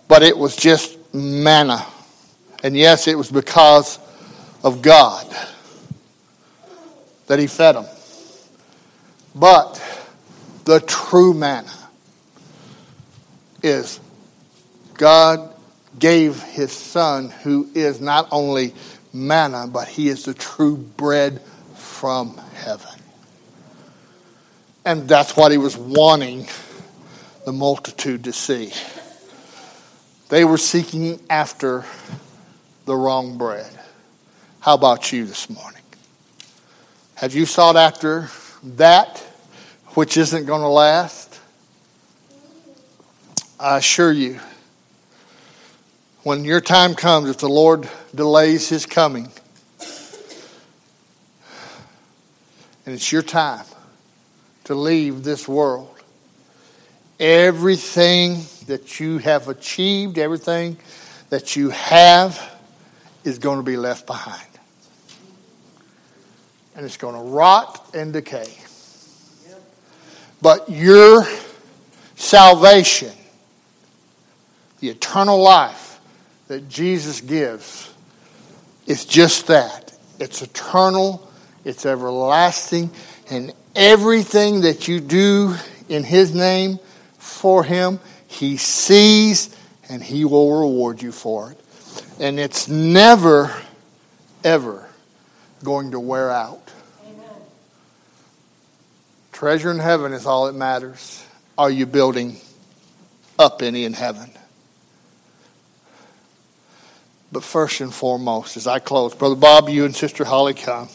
But 0.08 0.22
it 0.22 0.36
was 0.36 0.56
just 0.56 0.98
manna. 1.14 1.86
And 2.62 2.76
yes, 2.76 3.08
it 3.08 3.16
was 3.16 3.30
because 3.30 3.98
of 4.62 4.82
God 4.82 5.26
that 7.26 7.38
He 7.38 7.46
fed 7.46 7.76
them. 7.76 7.86
But 9.34 9.82
the 10.64 10.80
true 10.80 11.32
manna 11.32 11.72
is 13.62 14.00
God 14.94 15.52
gave 15.98 16.42
his 16.42 16.72
son, 16.72 17.30
who 17.30 17.68
is 17.74 18.00
not 18.00 18.28
only 18.30 18.74
manna, 19.12 19.66
but 19.66 19.88
he 19.88 20.08
is 20.08 20.24
the 20.24 20.34
true 20.34 20.76
bread 20.76 21.40
from 22.02 22.36
heaven. 22.54 23.00
And 24.84 25.06
that's 25.06 25.36
what 25.36 25.52
he 25.52 25.56
was 25.56 25.76
wanting 25.76 26.48
the 27.44 27.52
multitude 27.52 28.24
to 28.24 28.32
see. 28.32 28.72
They 30.28 30.44
were 30.44 30.58
seeking 30.58 31.20
after 31.30 31.84
the 32.86 32.96
wrong 32.96 33.38
bread. 33.38 33.70
How 34.58 34.74
about 34.74 35.12
you 35.12 35.26
this 35.26 35.48
morning? 35.48 35.84
Have 37.14 37.36
you 37.36 37.46
sought 37.46 37.76
after 37.76 38.30
that 38.64 39.18
which 39.94 40.16
isn't 40.16 40.44
going 40.44 40.62
to 40.62 40.66
last? 40.66 41.38
I 43.60 43.76
assure 43.76 44.10
you, 44.10 44.40
when 46.24 46.44
your 46.44 46.60
time 46.60 46.96
comes, 46.96 47.30
if 47.30 47.38
the 47.38 47.48
Lord 47.48 47.88
delays 48.12 48.68
his 48.70 48.86
coming, 48.86 49.30
and 52.84 52.94
it's 52.94 53.12
your 53.12 53.22
time 53.22 53.64
to 54.64 54.74
leave 54.74 55.24
this 55.24 55.46
world, 55.48 55.94
everything 57.18 58.40
that 58.66 59.00
you 59.00 59.18
have 59.18 59.48
achieved, 59.48 60.18
everything 60.18 60.76
that 61.30 61.56
you 61.56 61.70
have, 61.70 62.50
is 63.24 63.38
going 63.38 63.58
to 63.58 63.62
be 63.62 63.76
left 63.76 64.06
behind. 64.06 64.46
And 66.74 66.84
it's 66.84 66.96
going 66.96 67.14
to 67.14 67.20
rot 67.20 67.90
and 67.94 68.12
decay. 68.12 68.52
But 70.40 70.68
your 70.68 71.24
salvation 72.16 73.12
the 74.82 74.88
eternal 74.88 75.40
life 75.40 76.00
that 76.48 76.68
Jesus 76.68 77.20
gives 77.20 77.94
is 78.84 79.04
just 79.04 79.46
that. 79.46 79.94
It's 80.18 80.42
eternal, 80.42 81.30
it's 81.64 81.86
everlasting, 81.86 82.90
and 83.30 83.52
everything 83.74 84.62
that 84.62 84.88
you 84.88 85.00
do 85.00 85.54
in 85.88 86.04
His 86.04 86.34
name 86.34 86.78
for 87.18 87.64
Him, 87.64 88.00
He 88.26 88.56
sees 88.56 89.54
and 89.88 90.02
He 90.02 90.24
will 90.24 90.60
reward 90.60 91.02
you 91.02 91.12
for 91.12 91.52
it. 91.52 91.60
And 92.18 92.38
it's 92.38 92.68
never, 92.68 93.54
ever 94.42 94.88
going 95.62 95.92
to 95.92 96.00
wear 96.00 96.30
out. 96.30 96.60
Treasure 99.32 99.70
in 99.70 99.78
heaven 99.78 100.12
is 100.12 100.24
all 100.24 100.46
that 100.46 100.54
matters. 100.54 101.24
Are 101.58 101.70
you 101.70 101.84
building 101.84 102.36
up 103.38 103.60
any 103.60 103.84
in 103.84 103.92
heaven? 103.92 104.30
But 107.32 107.42
first 107.42 107.80
and 107.80 107.92
foremost, 107.92 108.56
as 108.56 108.66
I 108.66 108.78
close, 108.78 109.14
Brother 109.14 109.34
Bob, 109.34 109.68
you 109.68 109.84
and 109.84 109.96
Sister 109.96 110.24
Holly 110.24 110.54
come. 110.54 110.88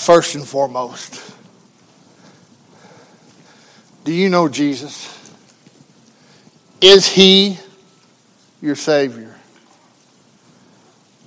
First 0.00 0.34
and 0.34 0.48
foremost, 0.48 1.22
do 4.02 4.12
you 4.14 4.30
know 4.30 4.48
Jesus? 4.48 5.30
Is 6.80 7.06
he 7.06 7.58
your 8.62 8.76
Savior? 8.76 9.36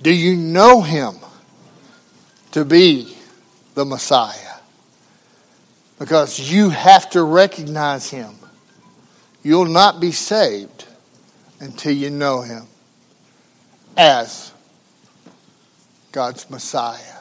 Do 0.02 0.12
you 0.12 0.34
know 0.34 0.82
him 0.82 1.14
to 2.50 2.64
be 2.64 3.16
the 3.74 3.84
Messiah? 3.84 4.58
Because 6.00 6.40
you 6.40 6.70
have 6.70 7.08
to 7.10 7.22
recognize 7.22 8.10
him. 8.10 8.34
You'll 9.44 9.66
not 9.66 10.00
be 10.00 10.10
saved 10.10 10.84
until 11.60 11.92
you 11.92 12.10
know 12.10 12.42
him 12.42 12.66
as 13.96 14.50
God's 16.10 16.50
Messiah, 16.50 17.18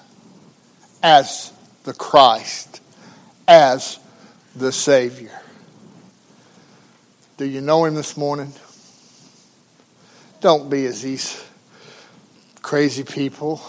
as 1.04 1.52
the 1.84 1.94
Christ, 1.94 2.80
as 3.48 4.00
the 4.56 4.72
Savior. 4.72 5.38
Do 7.36 7.46
you 7.46 7.60
know 7.60 7.84
Him 7.84 7.94
this 7.94 8.16
morning? 8.16 8.54
Don't 10.40 10.70
be 10.70 10.86
as 10.86 11.02
these 11.02 11.44
crazy 12.62 13.04
people. 13.04 13.62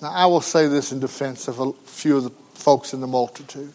Now, 0.00 0.12
I 0.12 0.26
will 0.26 0.40
say 0.40 0.68
this 0.68 0.92
in 0.92 1.00
defense 1.00 1.48
of 1.48 1.58
a 1.58 1.72
few 1.84 2.16
of 2.16 2.24
the 2.24 2.30
folks 2.54 2.92
in 2.92 3.00
the 3.00 3.06
multitude. 3.06 3.72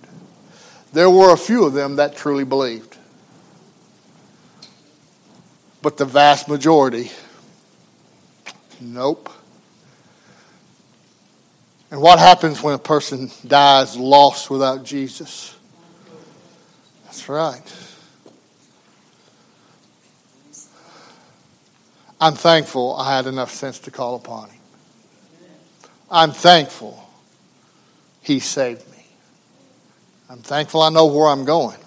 There 0.94 1.10
were 1.10 1.34
a 1.34 1.38
few 1.38 1.66
of 1.66 1.74
them 1.74 1.98
that 1.98 2.16
truly 2.16 2.44
believed. 2.44 2.98
But 5.82 5.98
the 5.98 6.06
vast 6.06 6.48
majority, 6.48 7.12
nope. 8.80 9.32
And 11.92 12.02
what 12.02 12.20
happens 12.20 12.64
when 12.64 12.74
a 12.74 12.80
person 12.80 13.30
dies 13.46 13.98
lost 13.98 14.50
without 14.50 14.84
Jesus? 14.84 15.56
That's 17.04 17.28
right. 17.28 17.62
I'm 22.20 22.34
thankful 22.34 22.96
I 22.96 23.16
had 23.16 23.28
enough 23.28 23.52
sense 23.52 23.80
to 23.80 23.92
call 23.92 24.16
upon 24.16 24.50
him. 24.50 24.60
I'm 26.10 26.32
thankful 26.32 27.08
he 28.22 28.40
saved 28.40 28.90
me. 28.92 29.06
I'm 30.30 30.40
thankful 30.40 30.82
I 30.82 30.90
know 30.90 31.08
where 31.08 31.28
I'm 31.28 31.44
going. 31.44 31.78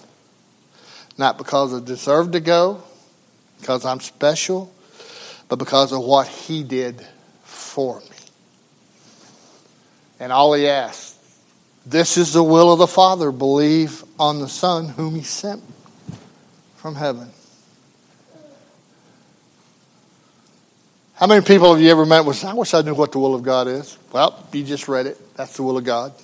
Not 1.17 1.39
because 1.39 1.73
I 1.73 1.83
deserve 1.83 2.33
to 2.33 2.41
go, 2.41 2.83
because 3.61 3.85
I'm 3.85 4.01
special, 4.01 4.73
but 5.49 5.57
because 5.57 5.93
of 5.93 6.01
what 6.01 6.27
He 6.27 6.65
did 6.65 7.07
for 7.45 8.01
me. 8.01 8.14
And 10.25 10.33
all 10.33 10.55
He 10.55 10.67
asked, 10.67 11.19
this 11.85 12.17
is 12.17 12.33
the 12.33 12.43
will 12.43 12.73
of 12.73 12.79
the 12.79 12.87
Father, 12.87 13.31
believe 13.31 14.03
on 14.19 14.41
the 14.41 14.49
Son 14.49 14.89
whom 14.89 15.15
He 15.15 15.23
sent 15.23 15.63
from 16.77 16.95
heaven. 16.95 17.29
How 21.17 21.27
many 21.27 21.45
people 21.45 21.75
have 21.75 21.83
you 21.83 21.91
ever 21.91 22.07
met 22.07 22.25
with, 22.25 22.43
I 22.43 22.55
wish 22.55 22.73
I 22.73 22.81
knew 22.81 22.95
what 22.95 23.13
the 23.13 23.19
will 23.19 23.35
of 23.35 23.43
God 23.43 23.69
is? 23.69 23.99
Well, 24.13 24.49
you 24.51 24.65
just 24.65 24.89
read 24.89 25.05
it. 25.05 25.37
That's 25.37 25.59
the 25.59 25.63
will 25.63 25.77
of 25.77 25.85
God. 25.85 26.15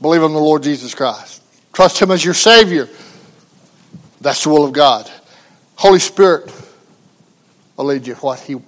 Believe 0.00 0.22
on 0.22 0.32
the 0.32 0.38
Lord 0.38 0.62
Jesus 0.62 0.94
Christ. 0.94 1.42
Trust 1.72 2.00
Him 2.00 2.12
as 2.12 2.24
your 2.24 2.34
Savior. 2.34 2.88
That's 4.20 4.44
the 4.44 4.50
will 4.50 4.64
of 4.64 4.72
God. 4.72 5.10
Holy 5.74 5.98
Spirit 5.98 6.54
will 7.76 7.86
lead 7.86 8.06
you 8.06 8.14
what 8.14 8.38
He 8.38 8.58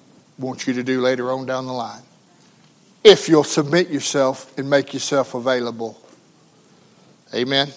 wants 0.41 0.66
you 0.66 0.75
to 0.75 0.83
do 0.83 1.01
later 1.01 1.31
on 1.31 1.47
down 1.47 1.66
the 1.66 1.73
line. 1.73 2.03
If 3.05 3.28
you'll 3.28 3.44
submit 3.44 3.90
yourself 3.90 4.57
and 4.57 4.70
make 4.70 4.94
yourself 4.94 5.34
available. 5.34 6.00
Amen. 7.34 7.72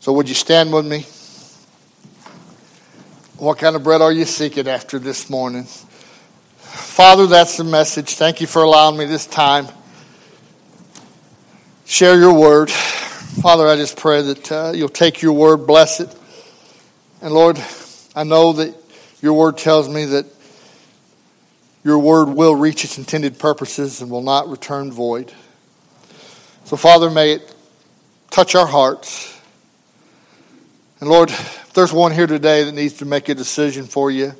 So, 0.00 0.12
would 0.12 0.28
you 0.28 0.34
stand 0.34 0.72
with 0.72 0.86
me? 0.86 1.06
What 3.38 3.58
kind 3.58 3.74
of 3.74 3.82
bread 3.82 4.02
are 4.02 4.12
you 4.12 4.26
seeking 4.26 4.68
after 4.68 4.98
this 4.98 5.30
morning? 5.30 5.64
Father, 5.64 7.26
that's 7.26 7.56
the 7.56 7.64
message. 7.64 8.14
Thank 8.14 8.40
you 8.40 8.46
for 8.46 8.62
allowing 8.62 8.98
me 8.98 9.06
this 9.06 9.26
time. 9.26 9.66
Share 11.86 12.18
your 12.18 12.34
word. 12.34 12.70
Father, 12.70 13.66
I 13.66 13.76
just 13.76 13.96
pray 13.96 14.22
that 14.22 14.52
uh, 14.52 14.72
you'll 14.74 14.88
take 14.88 15.22
your 15.22 15.32
word, 15.32 15.66
bless 15.66 16.00
it. 16.00 16.14
And 17.22 17.34
Lord, 17.34 17.58
I 18.14 18.24
know 18.24 18.52
that 18.52 18.74
your 19.20 19.32
word 19.34 19.58
tells 19.58 19.88
me 19.88 20.04
that 20.04 20.26
your 21.82 21.98
word 21.98 22.28
will 22.28 22.54
reach 22.54 22.84
its 22.84 22.98
intended 22.98 23.38
purposes 23.38 24.02
and 24.02 24.10
will 24.10 24.22
not 24.22 24.48
return 24.48 24.92
void. 24.92 25.32
So, 26.64 26.76
Father, 26.76 27.10
may 27.10 27.32
it 27.32 27.54
touch 28.30 28.54
our 28.54 28.66
hearts. 28.66 29.40
And 31.00 31.08
Lord, 31.08 31.30
if 31.30 31.72
there's 31.72 31.92
one 31.92 32.12
here 32.12 32.26
today 32.26 32.64
that 32.64 32.72
needs 32.72 32.94
to 32.94 33.04
make 33.04 33.28
a 33.28 33.34
decision 33.34 33.86
for 33.86 34.10
you, 34.10 34.34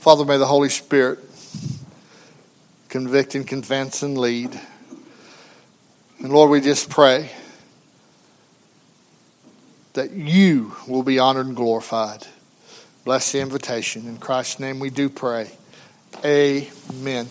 Father, 0.00 0.24
may 0.24 0.38
the 0.38 0.46
Holy 0.46 0.70
Spirit 0.70 1.18
convict 2.88 3.34
and 3.34 3.46
convince 3.46 4.02
and 4.02 4.16
lead. 4.16 4.58
And 6.20 6.32
Lord, 6.32 6.50
we 6.50 6.60
just 6.60 6.88
pray 6.88 7.30
that 9.92 10.12
you 10.12 10.74
will 10.86 11.02
be 11.02 11.18
honored 11.18 11.46
and 11.46 11.56
glorified. 11.56 12.26
Bless 13.08 13.32
the 13.32 13.40
invitation. 13.40 14.06
In 14.06 14.18
Christ's 14.18 14.60
name 14.60 14.80
we 14.80 14.90
do 14.90 15.08
pray. 15.08 15.50
Amen. 16.22 17.26